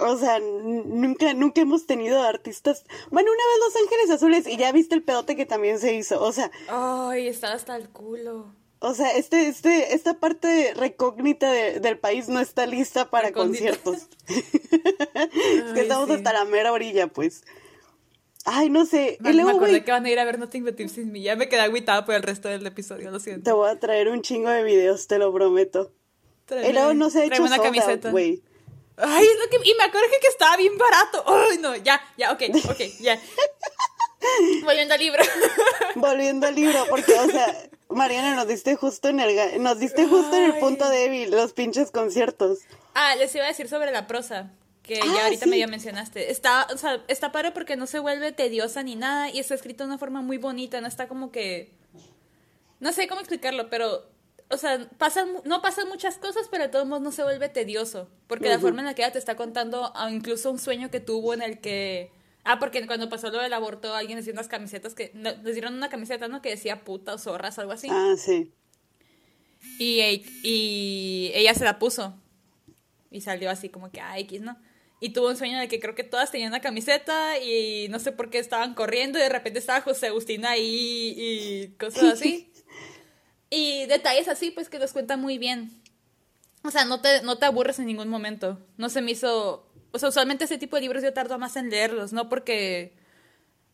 [0.00, 2.84] O sea, nunca, nunca hemos tenido artistas.
[3.10, 6.22] Bueno, una vez Los Ángeles Azules y ya viste el pedote que también se hizo.
[6.22, 8.46] O sea, Ay, está hasta el culo.
[8.78, 14.06] o sea, este, este, esta parte recógnita de- del país no está lista para conciertos.
[14.28, 15.20] es que
[15.74, 16.14] Ay, estamos sí.
[16.14, 17.42] hasta la mera orilla, pues.
[18.50, 19.18] Ay, no sé.
[19.20, 21.12] Me, y luego, me acordé que van a ir a ver Nothing But Thieves sin
[21.12, 21.22] mí.
[21.22, 23.44] Ya me quedé agüitada por el resto del episodio, lo siento.
[23.44, 25.92] te voy a traer un chingo de videos, te lo prometo.
[26.50, 28.10] Y luego no se ha hecho una camiseta.
[28.10, 29.68] Ay, es lo que...
[29.68, 31.22] Y me acuerdo que, estaba bien barato.
[31.26, 33.20] Ay, no, ya, ya, ok, ok, ya.
[34.64, 35.22] Volviendo al libro.
[35.94, 40.34] Volviendo al libro, porque, o sea, Mariana, nos diste justo en el, nos diste justo
[40.36, 42.60] en el punto débil, los pinches conciertos.
[42.94, 44.50] Ah, les iba a decir sobre la prosa,
[44.88, 45.50] que Ah, ya ahorita sí.
[45.50, 46.30] medio mencionaste.
[46.32, 49.84] Está, o sea, está padre porque no se vuelve tediosa ni nada y está escrito
[49.84, 51.74] de una forma muy bonita, no está como que...
[52.80, 54.10] No sé cómo explicarlo, pero...
[54.50, 58.08] O sea, pasan, no pasan muchas cosas, pero de todos modos no se vuelve tedioso.
[58.26, 61.00] Porque la forma en la que ella te está contando, ah, incluso un sueño que
[61.00, 62.10] tuvo en el que...
[62.44, 65.10] Ah, porque cuando pasó lo del aborto, alguien hacía unas camisetas que...
[65.12, 66.40] no, les dieron una camiseta, ¿no?
[66.40, 67.88] Que decía puta o zorras, algo así.
[67.90, 68.50] Ah, sí.
[69.78, 70.00] Y,
[70.42, 72.14] y ella se la puso.
[73.10, 74.56] Y salió así como que, ah, X, ¿no?
[75.00, 78.12] Y tuvo un sueño de que creo que todas tenían una camiseta y no sé
[78.12, 82.52] por qué estaban corriendo y de repente estaba José Agustín ahí y cosas así.
[83.50, 85.80] y detalles así, pues que los cuenta muy bien.
[86.64, 88.58] O sea, no te, no te aburres en ningún momento.
[88.76, 89.66] No se me hizo...
[89.92, 92.96] O sea, usualmente ese tipo de libros yo tardo más en leerlos, no porque...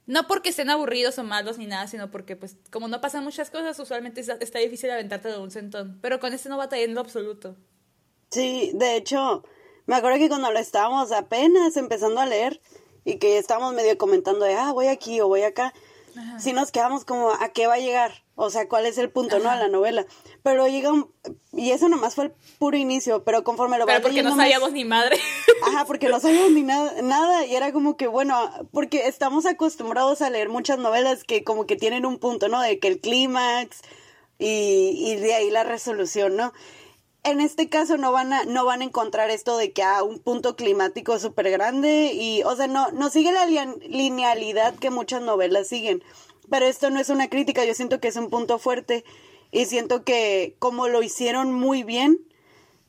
[0.07, 3.49] No porque estén aburridos o malos ni nada, sino porque, pues, como no pasan muchas
[3.49, 5.99] cosas, usualmente está, difícil aventarte de un centón.
[6.03, 7.57] Pero con este no batallé en lo absoluto.
[8.31, 9.45] Sí, de hecho,
[9.87, 12.61] me acuerdo que cuando lo estábamos apenas empezando a leer
[13.05, 15.75] y que estábamos medio comentando de, ah, voy aquí o voy acá,
[16.39, 18.23] sí nos quedamos como, ¿a qué va a llegar?
[18.37, 19.49] O sea, ¿cuál es el punto, no?
[19.51, 20.07] A la novela.
[20.43, 21.09] Pero llega un...
[21.53, 24.45] Y eso nomás fue el puro inicio, pero conforme lo Pero porque no leyendo más-
[24.47, 25.19] sabíamos ni madre.
[25.69, 30.21] Ajá, porque no sabíamos ni nada, nada y era como que, bueno, porque estamos acostumbrados
[30.23, 32.61] a leer muchas novelas que como que tienen un punto, ¿no?
[32.61, 33.83] De que el clímax
[34.39, 36.53] y, y de ahí la resolución, ¿no?
[37.25, 40.19] En este caso no van a, no van a encontrar esto de que a un
[40.19, 45.67] punto climático súper grande y, o sea, no, no sigue la linealidad que muchas novelas
[45.69, 46.05] siguen.
[46.51, 49.05] Pero esto no es una crítica, yo siento que es un punto fuerte
[49.51, 52.21] y siento que como lo hicieron muy bien,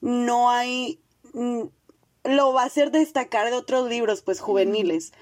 [0.01, 0.99] no hay
[1.33, 1.61] mm,
[2.25, 5.13] lo va a hacer destacar de otros libros pues juveniles.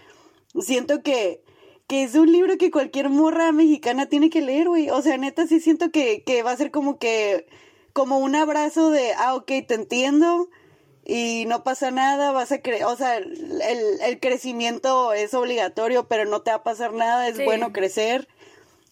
[0.60, 1.44] Siento que
[1.88, 4.90] que es un libro que cualquier morra mexicana tiene que leer, güey.
[4.90, 7.46] O sea, neta sí siento que, que va a ser como que
[7.94, 10.50] como un abrazo de, ah, ok, te entiendo
[11.06, 13.62] y no pasa nada, vas a creer, o sea, el,
[14.02, 17.44] el- crecimiento es obligatorio, pero no te va a pasar nada, es Sí.
[17.44, 18.28] bueno crecer.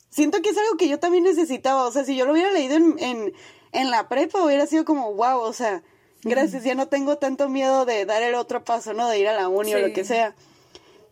[0.10, 2.76] Siento que es algo que yo también necesitaba, o sea, si yo lo hubiera leído
[2.76, 3.34] en, en,
[3.72, 5.84] en la prepa hubiera sido como, wow, o sea,
[6.24, 9.08] gracias, ya no tengo tanto miedo de dar el otro paso, ¿no?
[9.08, 10.36] De ir a la uni o lo que sea.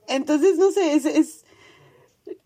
[0.08, 1.45] Entonces, no sé, es, es,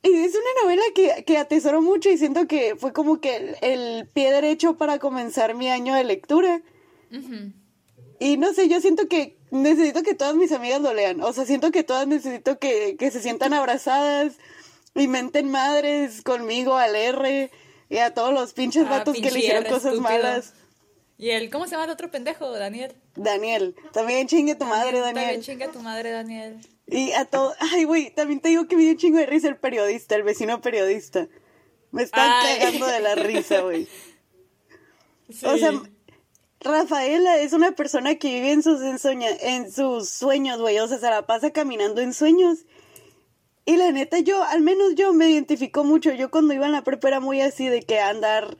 [0.03, 4.07] es una novela que, que atesoro mucho y siento que fue como que el, el
[4.07, 6.61] pie derecho para comenzar mi año de lectura.
[8.19, 11.21] Y no sé, yo siento que necesito que todas mis amigas lo lean.
[11.21, 14.33] O sea, siento que todas necesito que, que se sientan abrazadas
[14.95, 17.51] y menten madres conmigo al R
[17.89, 20.01] y a todos los pinches Ah, vatos que le hicieron R, cosas estúpido.
[20.01, 20.53] malas.
[21.17, 22.49] Y el, ¿cómo se llama el otro pendejo?
[22.51, 22.95] Daniel.
[23.15, 25.41] Daniel, también chingue tu madre, También Daniel.
[25.43, 26.57] chinga tu madre, Daniel.
[26.93, 29.47] Y a todo, ay, güey, también te digo que me dio un chingo de risa
[29.47, 31.27] el periodista, el vecino periodista.
[31.91, 32.60] Me están Ay.
[32.60, 33.88] cagando de la risa, güey.
[35.29, 35.45] Sí.
[35.45, 35.71] O sea,
[36.62, 40.79] Rafaela es una persona que vive en sus, ensoña- en sus sueños, güey.
[40.79, 42.60] O sea, se la pasa caminando en sueños.
[43.65, 46.12] Y la neta, yo, al menos yo me identifico mucho.
[46.13, 48.58] Yo cuando iba en la prepa era muy así de que andar,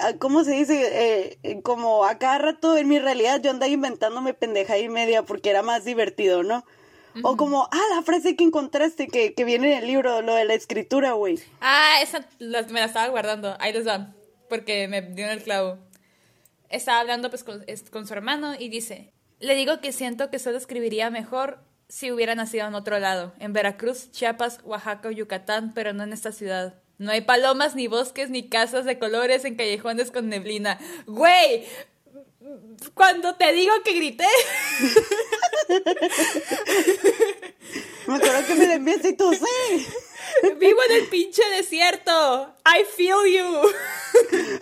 [0.00, 0.80] ah, ¿cómo se dice?
[0.92, 5.24] Eh, eh, como a cada rato en mi realidad yo andaba inventándome pendeja y media
[5.24, 6.64] porque era más divertido, ¿no?
[7.22, 10.44] O como, ah, la frase que encontraste que, que viene en el libro, lo de
[10.44, 11.38] la escritura, güey.
[11.60, 13.56] Ah, esa la- me la estaba guardando.
[13.60, 14.14] Ahí les va.
[14.48, 15.78] Porque me dio en el clavo.
[16.68, 20.38] Estaba hablando pues con, es- con su hermano y dice, le digo que siento que
[20.38, 25.72] solo escribiría mejor si hubiera nacido en otro lado, en Veracruz, Chiapas, Oaxaca o Yucatán,
[25.74, 26.74] pero no en esta ciudad.
[26.96, 30.78] No hay palomas, ni bosques, ni casas de colores en callejones con neblina.
[31.06, 31.64] Güey,
[32.94, 34.26] cuando te digo que grité,
[38.06, 39.86] Me acuerdo que me la enviaste y tú, sí.
[40.58, 42.54] vivo en el pinche desierto.
[42.66, 43.70] I feel you.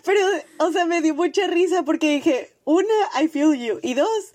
[0.05, 0.21] Pero,
[0.59, 3.81] o sea, me dio mucha risa porque dije, una, I feel you.
[3.83, 4.33] Y dos,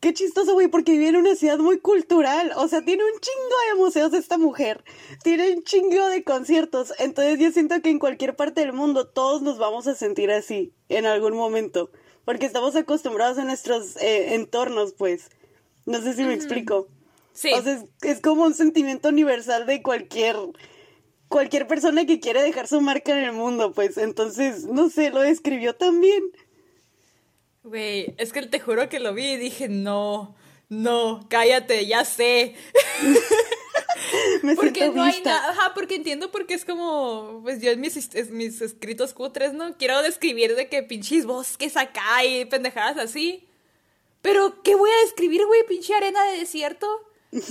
[0.00, 2.52] qué chistoso, güey, porque vive en una ciudad muy cultural.
[2.56, 4.82] O sea, tiene un chingo de museos esta mujer.
[5.22, 6.92] Tiene un chingo de conciertos.
[6.98, 10.74] Entonces yo siento que en cualquier parte del mundo todos nos vamos a sentir así
[10.88, 11.90] en algún momento.
[12.24, 15.30] Porque estamos acostumbrados a nuestros eh, entornos, pues.
[15.86, 16.88] No sé si me explico.
[17.32, 17.52] Sí.
[17.52, 20.36] O sea, es, es como un sentimiento universal de cualquier
[21.32, 23.98] cualquier persona que quiere dejar su marca en el mundo, pues.
[23.98, 26.22] Entonces, no sé, lo describió también.
[27.64, 30.36] Güey, es que te juro que lo vi y dije, no,
[30.68, 32.54] no, cállate, ya sé.
[34.42, 35.30] Me Porque no hay vista.
[35.30, 39.76] nada, ajá, porque entiendo porque es como, pues yo en mis, mis escritos cutres, ¿no?
[39.76, 43.46] Quiero describir de que pinches bosques acá y pendejadas así.
[44.20, 45.66] Pero, ¿qué voy a describir, güey?
[45.66, 46.86] Pinche arena de desierto.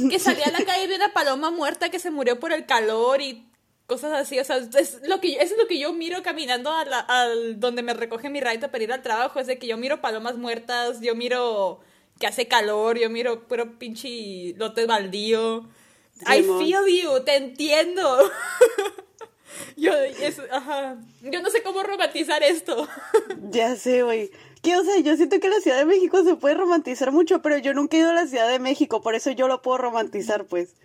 [0.10, 2.66] Que salí a la calle y vi una paloma muerta que se murió por el
[2.66, 3.46] calor y
[3.88, 4.40] cosas así.
[4.40, 7.60] O sea, es lo que, eso es lo que yo miro caminando a la- al
[7.60, 9.40] donde me recoge mi raita para ir al trabajo.
[9.40, 11.80] Es de que yo miro palomas muertas, yo miro
[12.20, 15.68] que hace calor, yo miro puro pinche lote baldío.
[16.28, 18.18] I feel you, te entiendo.
[19.78, 20.98] yo, es- ajá.
[21.22, 22.88] yo no sé cómo romantizar esto.
[23.52, 24.32] Ya sé, güey.
[24.62, 27.58] Que, o sea, yo siento que la Ciudad de México se puede romantizar mucho, pero
[27.58, 30.46] yo nunca he ido a la Ciudad de México, por eso yo lo puedo romantizar,
[30.46, 30.76] pues.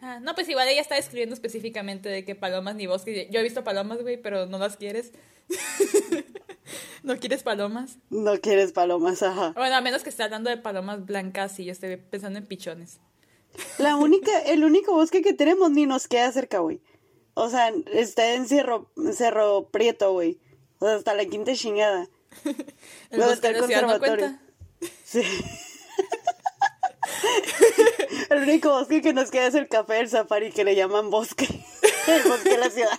[0.00, 3.28] Ah, no, pues igual ella está describiendo específicamente de que palomas ni bosques.
[3.30, 5.12] Yo he visto palomas, güey, pero no las quieres.
[7.02, 7.98] ¿No quieres palomas?
[8.10, 9.52] No quieres palomas, ajá.
[9.56, 12.98] Bueno, a menos que esté hablando de palomas blancas y yo esté pensando en pichones.
[13.78, 16.80] La única, el único bosque que tenemos ni nos queda cerca, güey.
[17.34, 20.38] O sea, está en Cerro, Cerro Prieto, güey.
[20.78, 22.08] O sea, hasta la quinta chingada.
[23.10, 24.38] El Luego está el conservatorio.
[25.04, 25.22] Sí.
[28.30, 31.46] El único bosque que nos queda es el café del safari que le llaman bosque.
[32.06, 32.98] El bosque de la ciudad.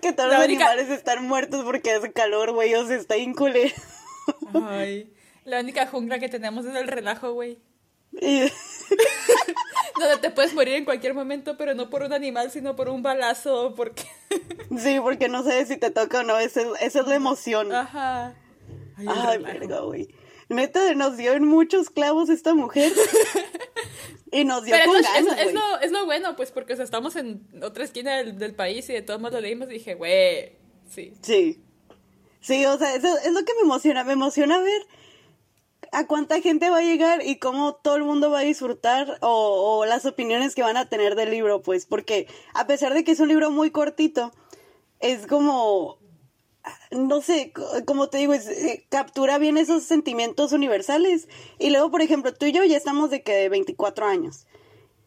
[0.00, 2.74] Que todos La los única- animales están muertos porque hace calor, güey.
[2.74, 3.72] O sea, está inculé.
[4.54, 5.12] Ay,
[5.44, 7.58] la única jungla que tenemos es el relajo, güey.
[9.98, 13.02] Donde te puedes morir en cualquier momento, pero no por un animal, sino por un
[13.02, 14.04] balazo porque...
[14.78, 16.38] Sí, porque no sabes si te toca o no.
[16.38, 17.72] Esa es, es la emoción.
[17.72, 18.34] Ajá.
[18.96, 20.08] Ay, Ay, verga, güey.
[20.48, 22.92] Neta, nos dio en muchos clavos esta mujer.
[24.34, 25.54] Y nos dio Pero con es, lo, es- ganas, es güey.
[25.54, 28.88] lo, es lo bueno, pues, porque o sea, estamos en otra esquina del, del país
[28.88, 30.56] y de todos modos lo leímos y dije, güey,
[30.88, 31.12] sí.
[31.20, 31.62] Sí.
[32.40, 34.04] Sí, o sea, eso es lo que me emociona.
[34.04, 34.86] Me emociona ver
[35.92, 39.78] a cuánta gente va a llegar y cómo todo el mundo va a disfrutar o,
[39.80, 43.12] o las opiniones que van a tener del libro, pues, porque a pesar de que
[43.12, 44.32] es un libro muy cortito,
[45.00, 45.98] es como,
[46.90, 51.28] no sé, co- como te digo, es, eh, captura bien esos sentimientos universales.
[51.58, 54.46] Y luego, por ejemplo, tú y yo ya estamos de que de 24 años.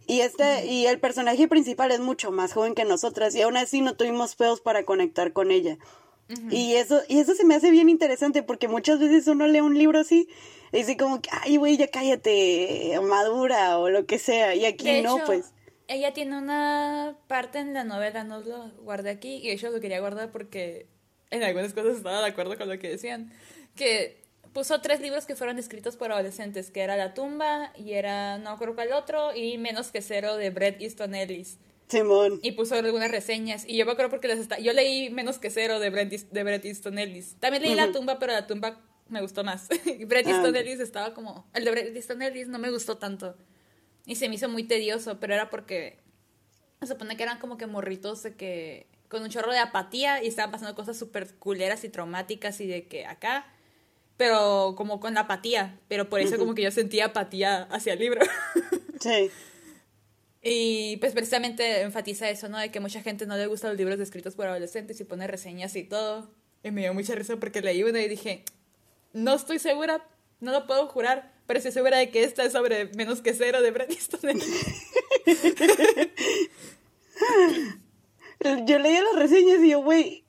[0.07, 3.81] Y este, y el personaje principal es mucho más joven que nosotras, y aún así
[3.81, 5.77] no tuvimos pedos para conectar con ella.
[6.49, 9.77] Y eso, y eso se me hace bien interesante, porque muchas veces uno lee un
[9.77, 10.27] libro así,
[10.71, 14.85] y dice como que, ay güey, ya cállate, madura, o lo que sea, y aquí
[14.85, 15.53] De no, hecho, pues.
[15.87, 19.99] Ella tiene una parte en la novela, no lo guardé aquí, y hecho lo quería
[19.99, 20.87] guardar porque
[21.29, 23.31] en algunas cosas estaba de acuerdo con lo que decían.
[23.75, 28.39] Que puso tres libros que fueron escritos por adolescentes, que era La tumba, y era
[28.39, 31.59] no creo cuál otro, y Menos que cero de Bret Easton Ellis.
[31.87, 32.39] Simón.
[32.41, 33.65] Y puso algunas reseñas.
[33.67, 34.59] Y yo me acuerdo porque las está...
[34.59, 37.35] Yo leí Menos que cero de Bret, de Bret Easton Ellis.
[37.39, 39.67] También leí La tumba, pero La tumba me gustó más.
[39.85, 40.31] Y Bret Ah.
[40.31, 41.47] Easton Ellis estaba como...
[41.53, 43.35] El de Bret Easton Ellis no me gustó tanto.
[44.05, 45.99] Y se me hizo muy tedioso, pero era porque...
[46.81, 48.87] Se supone que eran como que morritos de que...
[49.07, 52.87] Con un chorro de apatía y estaban pasando cosas súper culeras y traumáticas y de
[52.87, 53.45] que acá...
[54.17, 55.77] Pero como con la apatía.
[55.87, 58.21] Pero por eso como que yo sentía apatía hacia el libro.
[59.01, 59.29] Sí.
[60.47, 62.59] Y pues precisamente enfatiza eso, ¿no?
[62.59, 65.75] De que mucha gente no le gustan los libros escritos por adolescentes y pone reseñas
[65.75, 66.29] y todo.
[66.63, 68.43] Y me dio mucha risa porque leí uno y dije,
[69.11, 70.07] no estoy segura,
[70.41, 73.63] no lo puedo jurar, pero estoy segura de que esta es sobre menos que cero
[73.63, 74.39] de Bret Easton.
[78.67, 80.25] Yo leía las reseñas y yo, güey,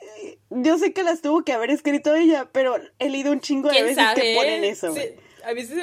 [0.00, 3.68] eh, yo sé que las tuvo que haber escrito ella, pero he leído un chingo
[3.68, 4.20] de ¿Quién veces sabe?
[4.20, 5.14] que ponen eso, Sí, güey.
[5.44, 5.74] A mí sí,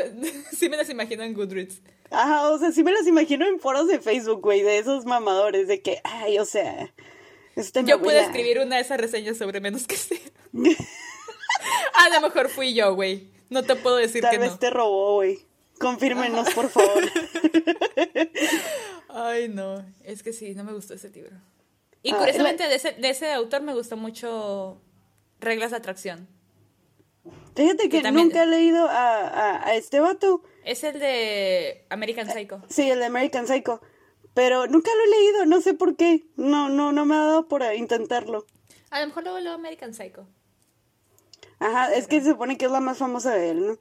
[0.56, 1.82] sí me las imagino en Goodreads.
[2.12, 5.68] Ajá, o sea, sí me las imagino en foros de Facebook, güey, de esos mamadores,
[5.68, 6.94] de que, ay, o sea,
[7.56, 10.22] esta Yo pude novela- escribir una de esas reseñas sobre menos que cero.
[11.96, 13.30] A lo mejor fui yo, güey.
[13.50, 14.60] No te puedo decir Tal que vez no.
[14.60, 15.40] te robó, güey.
[15.80, 17.04] Confírmenos, por favor.
[19.10, 19.84] Ay, no.
[20.04, 21.32] Es que sí, no me gustó ese libro.
[22.04, 24.80] Y Ah, curiosamente, de, ese, de ese autor me gustó mucho
[25.40, 26.28] Reglas de Atracción.
[27.56, 30.44] Fíjate que también- nunca he leído a, a, a este vato.
[30.66, 32.62] Es el de American Psycho.
[32.70, 33.82] Sí, el de American Psycho.
[34.34, 36.26] Pero nunca lo he leído, no sé por qué.
[36.36, 38.46] No, no, no me ha dado por intentarlo.
[38.90, 40.28] A lo mejor luego leo American Psycho.
[41.60, 43.78] Ajá, es que se supone que es la más famosa de él, ¿no?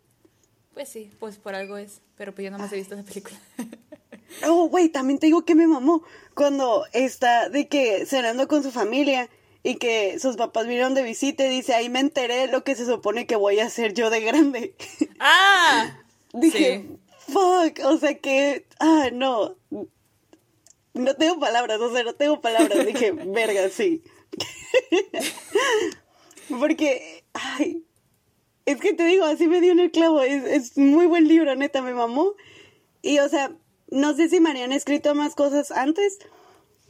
[0.75, 2.03] Pues sí, pues por algo es.
[2.17, 3.37] Pero pues yo no más he visto esa película.
[4.45, 6.03] Oh, güey, también te digo que me mamó
[6.35, 9.31] cuando está de que cenando con su familia
[9.63, 12.85] y que sus papás vinieron de visita y dice, ahí me enteré lo que se
[12.85, 14.75] supone que voy a hacer yo de grande.
[15.21, 16.04] ¡Ah!
[16.35, 16.99] Dije, Sí.
[17.33, 19.57] fuck, o sea que, ah, no.
[20.93, 22.87] No tengo palabras, o sea, no tengo palabras.
[22.87, 24.03] Dije, verga, sí.
[26.59, 27.85] Porque, ay,
[28.67, 30.21] es que te digo, así me dio en el clavo.
[30.23, 32.33] Es, es muy buen libro, neta, me mamó.
[33.03, 33.53] Y, o sea,
[33.89, 36.19] no sé si me habían escrito más cosas antes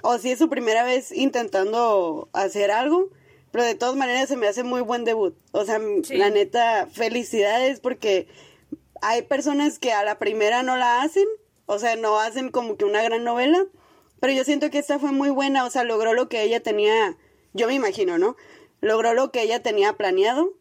[0.02, 3.10] o si es su primera vez intentando hacer algo.
[3.52, 5.36] Pero de todas maneras se me hace muy buen debut.
[5.52, 6.16] O sea, Sí.
[6.16, 8.26] la neta, felicidades porque
[9.04, 11.26] hay personas que a la primera no la hacen.
[11.66, 13.64] O sea, no hacen como que una gran novela.
[14.20, 15.64] Pero yo siento que esta fue muy buena.
[15.64, 17.16] O sea, logró lo que ella tenía.
[17.52, 18.36] Yo me imagino, ¿no?
[18.80, 20.54] Logró lo que ella tenía planeado.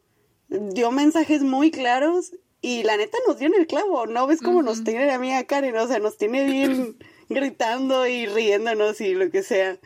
[0.49, 2.33] Dio mensajes muy claros.
[2.61, 4.07] Y la neta nos dio en el clavo.
[4.07, 5.77] ¿No ves cómo nos tiene a mí a Karen?
[5.77, 6.97] O sea, nos tiene bien
[7.29, 9.79] gritando y riéndonos y lo que sea.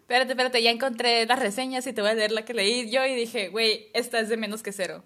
[0.00, 3.04] Espérate, espérate, ya encontré las reseñas y te voy a leer la que leí yo
[3.04, 5.04] y dije, güey, esta es de menos que cero.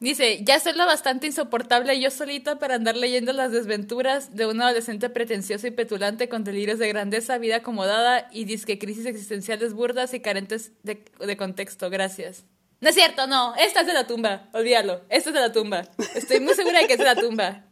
[0.00, 4.62] Dice, ya soy lo bastante insoportable yo solita para andar leyendo las desventuras de un
[4.62, 10.14] adolescente pretencioso y petulante con delirios de grandeza, vida acomodada y disque crisis existenciales burdas
[10.14, 11.90] y carentes de, de contexto.
[11.90, 12.44] Gracias.
[12.80, 13.54] No es cierto, no.
[13.56, 14.48] Esta es de la tumba.
[14.54, 15.02] Olvídalo.
[15.10, 15.86] Esta es de la tumba.
[16.14, 17.66] Estoy muy segura de que es de la tumba.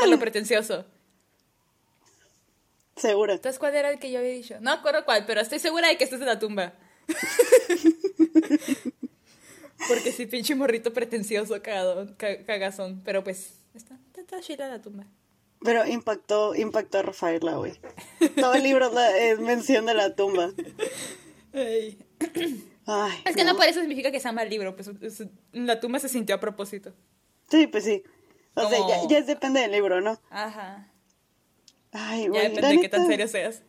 [0.00, 0.84] Por lo pretencioso.
[2.96, 3.34] Segura.
[3.34, 4.56] Entonces, ¿cuál era el que yo había dicho?
[4.60, 6.72] No acuerdo cuál, pero estoy segura de que este es de la tumba.
[9.88, 13.02] Porque sí, pinche morrito pretencioso, cagado, ca- cagazón.
[13.04, 15.04] Pero pues, está, está, chila la tumba.
[15.64, 17.72] Pero impactó, impactó a Rafaela, güey.
[18.36, 20.50] Todo el libro es, es mención de la tumba.
[21.52, 21.98] Ay.
[22.86, 23.54] Ay, Es que no.
[23.56, 26.40] por eso significa que se llama el libro, pues es- la tumba se sintió a
[26.40, 26.92] propósito.
[27.48, 28.02] Sí, pues sí.
[28.54, 30.18] O sea, ya, ya depende del libro, ¿no?
[30.30, 30.88] Ajá.
[31.92, 33.62] Ay, Ya güey, depende la de qué tan serio seas.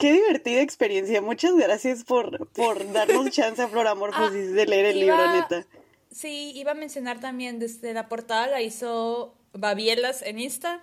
[0.00, 1.20] Qué divertida experiencia.
[1.22, 5.66] Muchas gracias por, por darnos chance a Floramorfosis Ah, de leer el iba- libro, neta.
[6.10, 10.82] Sí, iba a mencionar también desde la portada, la hizo Babielas en Insta.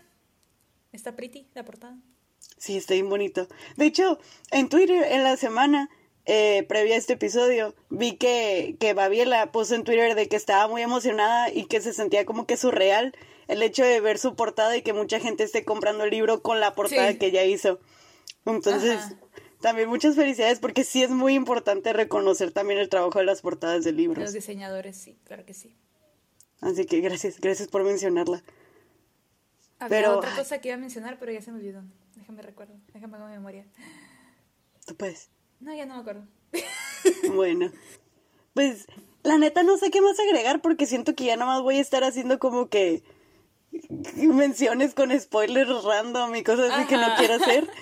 [0.94, 1.98] Está pretty la portada.
[2.58, 3.48] Sí, está bien bonito.
[3.76, 4.20] De hecho,
[4.52, 5.90] en Twitter, en la semana
[6.26, 10.68] eh, previa a este episodio, vi que, que Babiela puso en Twitter de que estaba
[10.68, 13.14] muy emocionada y que se sentía como que surreal
[13.48, 16.60] el hecho de ver su portada y que mucha gente esté comprando el libro con
[16.60, 17.18] la portada Sí.
[17.18, 17.80] que ella hizo.
[18.52, 19.16] Entonces, Ajá.
[19.62, 23.84] también muchas felicidades porque sí es muy importante reconocer también el trabajo de las portadas
[23.84, 24.34] de Los libros.
[24.34, 25.76] diseñadores, sí, claro que sí.
[26.62, 28.44] Así que gracias, gracias por mencionarla.
[29.80, 31.84] Había Pero, otra cosa que iba a mencionar, pero ya se me olvidó.
[32.16, 33.66] Déjame recuerdo, déjame hago memoria.
[34.86, 35.30] Tú puedes.
[35.60, 36.24] No, ya no me acuerdo.
[37.34, 37.72] Bueno,
[38.54, 38.88] pues
[39.24, 42.04] la neta no sé qué más agregar porque siento que ya nomás voy a estar
[42.04, 43.04] haciendo como que
[44.18, 47.68] menciones con spoilers random y cosas así que no quiero hacer.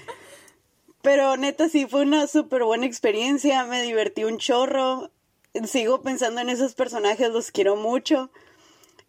[1.05, 5.11] Pero neta sí fue una súper buena experiencia, me divertí un chorro,
[5.67, 8.31] sigo pensando en esos personajes, los quiero mucho.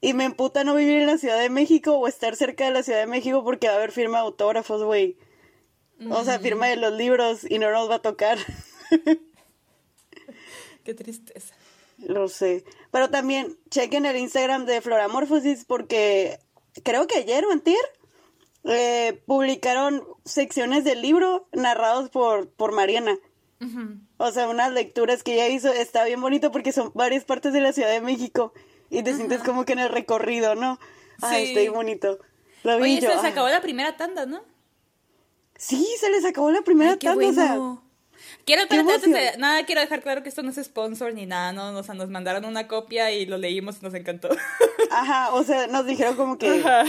[0.03, 2.83] Y me emputa no vivir en la Ciudad de México o estar cerca de la
[2.83, 5.17] Ciudad de México porque va a haber firma de autógrafos, güey.
[6.11, 8.37] O sea, firma de los libros y no nos va a tocar.
[10.85, 11.55] Qué tristeza.
[11.97, 12.65] Lo sé.
[12.91, 16.41] Pero también chequen el Instagram de Floramorfosis porque
[16.83, 17.81] creo que ayer o antier
[18.67, 23.17] eh, publicaron secciones del libro narrados por, por Mariana.
[24.19, 25.73] O sea, unas lecturas que ella hizo.
[25.73, 28.53] Está bien bonito porque son varias partes de la Ciudad de México
[28.91, 30.79] y te sientes como que en el recorrido, ¿no?
[31.23, 31.49] Ay, Sí.
[31.51, 32.19] está bien bonito.
[32.65, 34.43] Lo vi Oye, yo, se les acabó la primera tanda, ¿no?
[35.57, 37.83] Sí, se les acabó la primera Ay, qué tanda, o sea, bueno.
[38.45, 41.77] Quiero, espérate, de- nada, quiero dejar claro que esto no es sponsor ni nada, ¿no?
[41.79, 44.29] O sea, nos mandaron una copia y lo leímos y nos encantó.
[44.91, 46.85] Ajá, o sea, nos dijeron como que Ajá.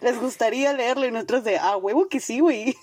[0.00, 2.76] les gustaría leerlo y nosotros de, ah, huevo que sí, güey.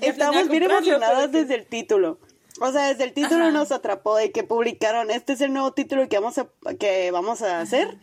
[0.00, 2.18] Estamos bien emocionadas pero desde el título.
[2.60, 3.50] O sea, desde el título Ajá.
[3.52, 6.48] nos atrapó de que publicaron, este es el nuevo título que vamos a,
[6.78, 7.98] que vamos a hacer.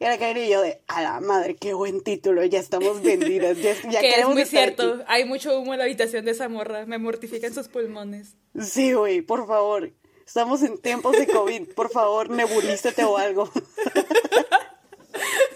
[0.00, 3.56] Y la Karen y yo de, a la madre, qué buen título, ya estamos vendidas,
[3.58, 4.94] ya, ya que es queremos muy estar cierto.
[4.94, 5.02] aquí".
[5.08, 6.86] Hay mucho humo en la habitación de esa morra.
[6.86, 8.36] Me mortifican sus pulmones.
[8.60, 9.92] Sí, güey, por favor.
[10.24, 13.50] Estamos en tiempos de COVID, por favor, nebulízate o algo.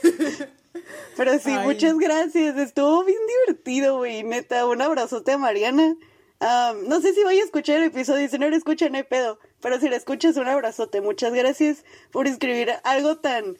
[1.16, 1.66] Pero sí, Ay.
[1.66, 2.56] muchas gracias.
[2.56, 4.22] Estuvo bien divertido, güey.
[4.24, 5.94] Neta, un abrazote a Mariana.
[6.40, 8.28] Am, no sé si vaya a escuchar el episodio.
[8.28, 9.38] Si no lo escucha, no hay pedo.
[9.60, 11.00] Pero si lo escuchas, un abrazote.
[11.00, 13.56] Muchas gracias por escribir algo tan.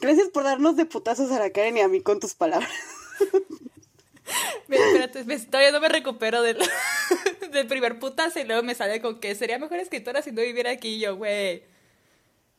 [0.00, 2.70] Gracias por darnos de putazos a la Karen y a mí con tus palabras.
[4.68, 6.58] Espérate, me- todavía no me recupero del,
[7.52, 10.70] del primer putazo y luego me sale con que sería mejor escritora si no viviera
[10.70, 10.96] aquí.
[10.96, 11.62] Y yo, güey,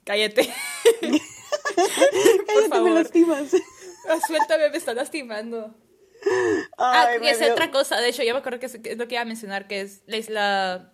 [0.04, 0.52] cállate.
[2.48, 2.92] Cállate, me favor.
[2.92, 3.54] lastimas.
[4.10, 5.76] Ah, Suéltame, me está lastimando.
[6.78, 8.92] Ah, y me es dio- otra cosa, de hecho, ya me acuerdo que es, que
[8.94, 10.94] es lo que iba a mencionar, que es la, la,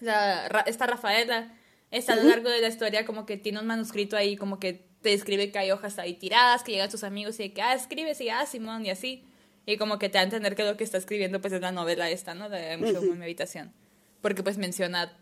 [0.00, 1.54] la- Ra- esta Rafaela,
[1.90, 4.86] está a lo largo de la historia como que tiene un manuscrito ahí, como que
[5.02, 7.74] te describe que hay hojas ahí tiradas, que llegan tus amigos y de que, ah,
[7.74, 9.24] escribes y ah, Simón, y así.
[9.66, 11.70] Y como que te da a entender que lo que está escribiendo pues es la
[11.72, 12.48] novela esta, ¿no?
[12.48, 13.72] De Mucho humo en mi habitación.
[14.20, 15.16] Porque pues menciona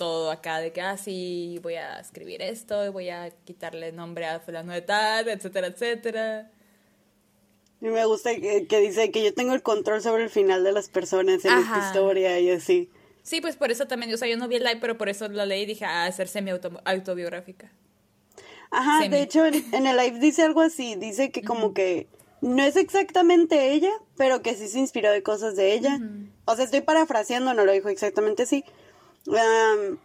[0.00, 4.40] todo acá de que, ah, sí, voy a escribir esto, voy a quitarle nombre a
[4.40, 6.50] fulano de tal, etcétera, etcétera.
[7.82, 10.72] Y me gusta que, que dice que yo tengo el control sobre el final de
[10.72, 12.90] las personas en esta historia y así.
[13.22, 15.28] Sí, pues por eso también, o sea, yo no vi el live, pero por eso
[15.28, 17.70] lo leí y dije, ah, hacer semi autobiográfica.
[18.70, 19.14] Ajá, Semi.
[19.14, 22.08] de hecho en, en el live dice algo así, dice que como que
[22.40, 26.00] no es exactamente ella, pero que sí se inspiró de cosas de ella.
[26.46, 28.64] O sea, estoy parafraseando, no lo dijo exactamente así.
[29.28, 29.98] Am,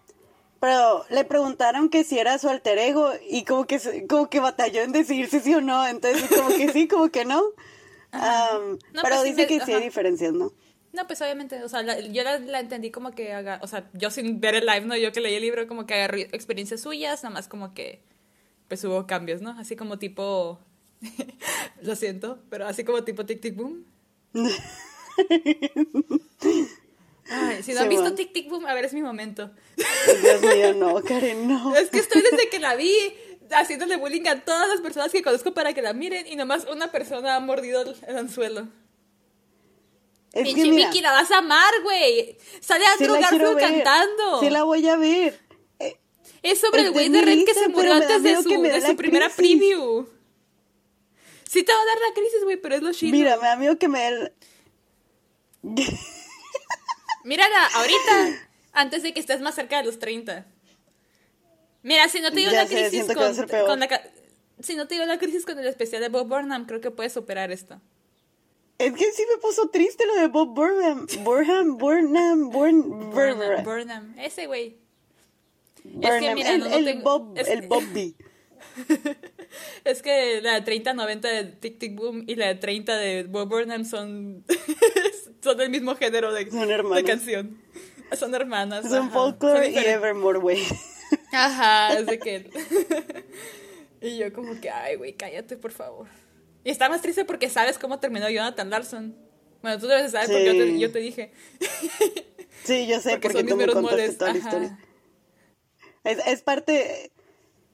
[0.59, 4.82] pero le preguntaron que si era su alter ego y como que como que batalló
[4.82, 7.41] en decidirse sí o no, entonces como que sí, como que no.
[8.11, 9.86] Pero pues dice que sí hay ajá.
[9.86, 10.51] diferencias, ¿no?
[10.93, 13.89] No, pues obviamente, o sea, la- yo la, la entendí como que haga, o sea,
[13.93, 14.95] yo sin ver el live, ¿no?
[14.95, 18.01] Yo que leí el libro, como que agarré experiencias suyas, nada más como que,
[18.70, 19.51] pues hubo cambios, ¿no?
[19.59, 20.57] Así como tipo,
[21.82, 23.84] lo siento, pero así como tipo Tic Tic Boom.
[27.30, 28.13] Ay, si no han visto.
[28.13, 29.51] Tic Tic Boom, a ver, es mi momento.
[29.76, 31.76] Dios mío, no, Karen, no.
[31.78, 32.93] Es que estoy desde que la vi
[33.51, 36.91] haciéndole bullying a todas las personas que conozco para que la miren y nomás una
[36.91, 38.67] persona ha mordido el, el anzuelo.
[40.34, 42.38] Es que mira, Vicky, la vas a amar, güey.
[42.59, 44.39] Sale Andrew sí Garfield cantando.
[44.41, 45.39] Sí la voy a ver.
[45.80, 45.97] Eh,
[46.43, 49.57] Es sobre el güey de Red que se murió antes de su, de primera crisis.
[49.59, 50.09] preview.
[51.49, 53.13] Sí te va a dar la crisis, güey, pero es lo chido.
[53.13, 54.32] Mira, me da miedo que me
[57.26, 60.45] Mírala, ahorita, antes de que estés más cerca de los 30.
[61.84, 63.13] Mira, si no te dio Ya la sé, crisis que
[63.65, 64.01] con, la...
[64.61, 67.11] Si no te dio la crisis con el especial de Bob Burnham, creo que puedes
[67.13, 67.82] superar esto.
[68.78, 71.05] Es que sí me puso triste lo de Bob Burnham.
[71.23, 73.63] Burnham, Burnham, Burn, Burnham, Burnham.
[73.63, 74.78] Burnham, ese güey.
[75.84, 78.15] Burnham, mira, el, no, no el tengo- Bob, es- el Bobby.
[79.86, 83.47] Es que la de 30-90 de Tic Tic Boom y la de 30 de Bob
[83.47, 84.43] Burnham son,
[85.46, 86.46] son del mismo género de,
[87.06, 87.58] canción.
[88.18, 88.89] Son hermanas.
[88.89, 89.12] Son ajá.
[89.14, 89.86] folklore Son y.
[89.86, 90.64] Evermore, güey.
[91.32, 92.50] Ajá, es de que.
[94.02, 96.08] y yo, como que, ay, güey, cállate, por favor.
[96.64, 99.16] Y está más triste porque sabes cómo terminó Jonathan Larson.
[99.62, 100.80] Bueno, tú debes saber porque yo te, Sí.
[100.80, 101.32] yo te dije.
[102.64, 104.18] Sí, yo sé Porque porque, son tú mis me contaste moles.
[104.18, 104.48] toda la Ajá.
[104.50, 104.80] historia.
[106.04, 107.12] Es, es parte...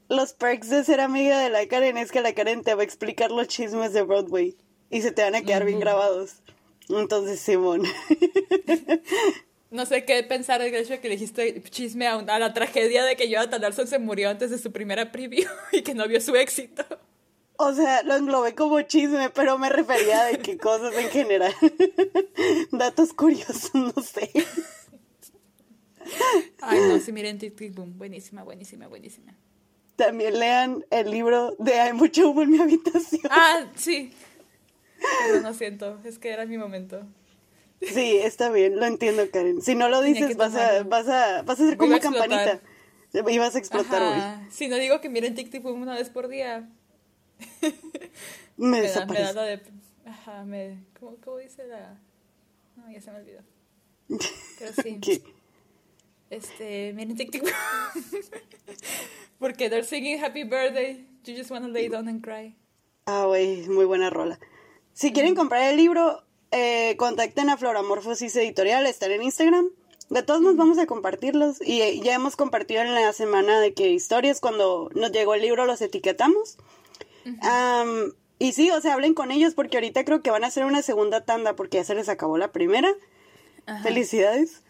[0.10, 2.84] Los perks de ser amiga de la Karen es que la Karen te va a
[2.84, 4.58] explicar los chismes de Broadway
[4.90, 6.42] y se te van a quedar bien grabados.
[7.00, 7.84] Entonces, Simón.
[9.72, 13.16] No sé qué pensar del hecho de que le dijiste chisme a, la tragedia de
[13.16, 16.36] que Jonathan Larson se murió antes de su primera preview y que no vio su
[16.36, 16.84] éxito.
[17.56, 21.54] O sea, lo englobé como chisme, pero me refería de qué cosas en general.
[22.74, 24.30] Datos curiosos, no sé.
[26.60, 27.98] Ay, no, sí, miren Tic Boom.
[27.98, 29.38] Buenísima, buenísima, buenísima.
[29.96, 33.22] También lean el libro de Hay mucho humo en mi habitación.
[33.30, 34.12] Ah, sí.
[35.28, 37.06] Pero no siento, es que era mi momento.
[37.82, 39.62] Sí, está bien, lo entiendo, Karen.
[39.62, 42.62] Si no lo dices, vas a, vas a, vas a ser como a campanita.
[43.14, 44.02] Y vas a explotar.
[44.02, 44.48] Ajá.
[44.52, 46.70] Si no digo que miren Boom una vez por día,
[48.58, 49.34] Me me da, me da desaparece.
[49.34, 49.62] la de...
[50.06, 50.84] Ajá, me...
[51.00, 52.00] ¿Cómo, cómo dice la...?
[52.76, 53.42] No, ya se me olvidó.
[54.08, 55.00] Pero sí.
[55.02, 55.22] ¿Qué?
[56.30, 57.52] Este, miren Boom.
[59.40, 61.06] Porque they're singing Happy Birthday.
[61.26, 62.56] You just wanna lay down and cry.
[63.06, 64.40] Ah, güey, muy buena rola.
[64.94, 69.70] Si quieren comprar el libro, eh, contacten a Floramorfosis Editorial, están en Instagram.
[70.10, 73.74] De todos modos vamos a compartirlos y eh, ya hemos compartido en la semana de
[73.74, 76.58] que historias cuando nos llegó el libro los etiquetamos.
[77.42, 80.66] Am, y sí, o sea, hablen con ellos porque ahorita creo que van a hacer
[80.66, 82.94] una segunda tanda porque ya se les acabó la primera.
[83.66, 83.84] Ajá.
[83.84, 84.64] Felicidades.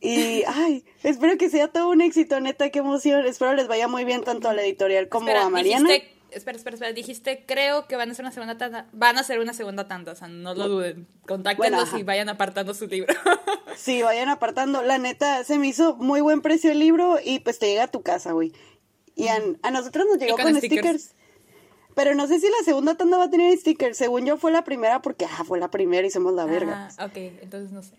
[0.00, 3.26] Y, ay, espero que sea todo un éxito, neta, qué emoción.
[3.26, 5.86] Espero les vaya muy bien tanto a la editorial como Espera, a Mariana.
[5.86, 6.92] dijiste espera, espera, espera.
[6.92, 8.88] Dijiste, creo que van a hacer una segunda tanda.
[8.92, 11.06] Van a hacer una segunda tanda, o sea, no lo duden.
[11.26, 13.14] Contáctenlos y vayan apartando su libro.
[13.76, 14.82] sí, vayan apartando.
[14.82, 17.88] La neta, se me hizo muy buen precio el libro y pues te llega a
[17.88, 18.52] tu casa, güey.
[19.14, 21.14] Y a, nosotros nos llegó con, stickers.
[21.94, 23.96] Pero no sé si la segunda tanda va a tener stickers.
[23.96, 26.88] Según yo fue la primera porque, ah, fue la primera y somos la verga.
[26.96, 27.96] Ah, ok, entonces no sé.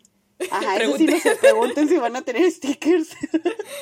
[0.50, 3.10] Ajá, eso sí no se pregunten si van a tener stickers.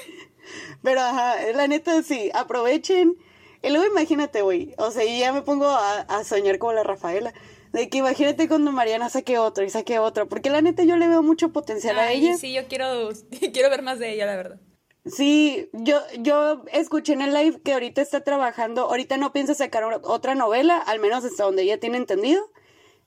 [0.82, 3.16] Pero ajá, la neta sí, aprovechen.
[3.62, 7.34] Y luego imagínate, güey, o sea, y ya me pongo a, soñar como la Rafaela.
[7.74, 10.28] De que imagínate cuando Mariana saque otro y saque otro.
[10.28, 12.38] Porque la neta yo le veo mucho potencial a ella.
[12.38, 13.10] Sí, yo quiero,
[13.54, 14.60] quiero ver más de ella, la verdad.
[15.06, 19.84] Sí, yo, yo escuché en el live que ahorita está trabajando, ahorita no piensa sacar
[20.04, 22.44] otra novela, al menos hasta donde ella tiene entendido,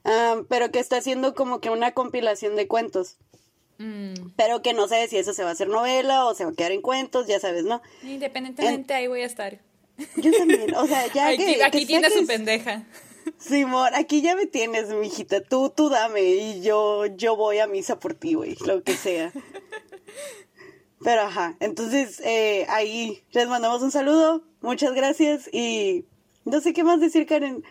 [0.04, 3.18] ah, pero que está haciendo como que una compilación de cuentos.
[3.78, 4.32] Mm.
[4.36, 6.54] Pero que no sé si eso se va a hacer novela o se va a
[6.54, 7.80] quedar en cuentos, ya sabes, ¿no?
[8.02, 9.58] Independientemente, ahí voy a estar.
[10.16, 11.64] Yo también, o sea, ya aquí, que...
[11.64, 12.84] Aquí tienes su pendeja.
[13.38, 17.98] Simón, aquí ya me tienes, mijita, tú, tú dame y yo, yo voy a misa
[17.98, 19.32] por ti, güey, lo que sea.
[21.02, 26.04] Pero ajá, entonces eh, ahí les mandamos un saludo, muchas gracias y
[26.44, 27.62] no sé qué más decir, Karen,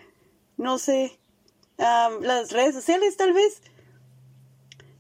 [0.58, 1.20] no sé,
[1.78, 3.62] las redes sociales tal vez.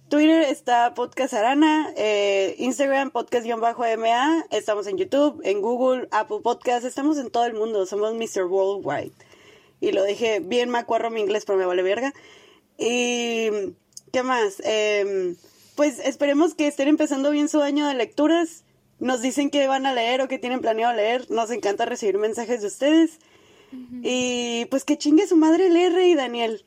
[0.09, 7.19] Twitter está Podcast Arana, eh, Instagram Podcast-MA, estamos en YouTube, en Google, Apple Podcast, estamos
[7.19, 8.45] en todo el mundo, somos Mr.
[8.45, 9.11] Worldwide.
[9.79, 12.11] Y lo dije bien macuarro mi inglés, pero me vale verga.
[12.79, 13.49] Y,
[14.11, 14.59] ¿qué más?
[14.65, 15.35] Em,
[15.75, 18.63] pues esperemos que estén empezando bien su año de lecturas.
[18.97, 21.29] Nos dicen que van a leer o que tienen planeado leer.
[21.29, 23.19] Nos encanta recibir mensajes de ustedes.
[24.01, 26.65] Y pues que chingue su madre el y Daniel.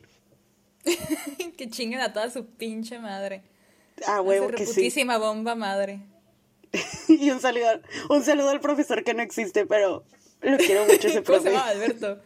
[1.57, 3.43] que chinguen a toda su pinche madre.
[4.07, 5.05] Ah, huevo que sí.
[5.05, 6.01] bomba madre.
[7.09, 10.05] y un saludo, un saludo al profesor que no existe, pero
[10.41, 12.18] lo quiero mucho ese ¿Cómo se llama Alberto?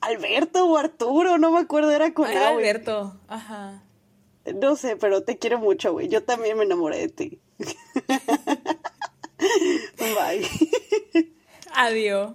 [0.00, 3.84] Alberto o Arturo, no me acuerdo, era con ah, Alberto, ajá.
[4.60, 6.08] No sé, pero te quiero mucho, güey.
[6.08, 7.40] Yo también me enamoré de ti.
[9.98, 10.48] Bye.
[11.72, 12.32] Adiós.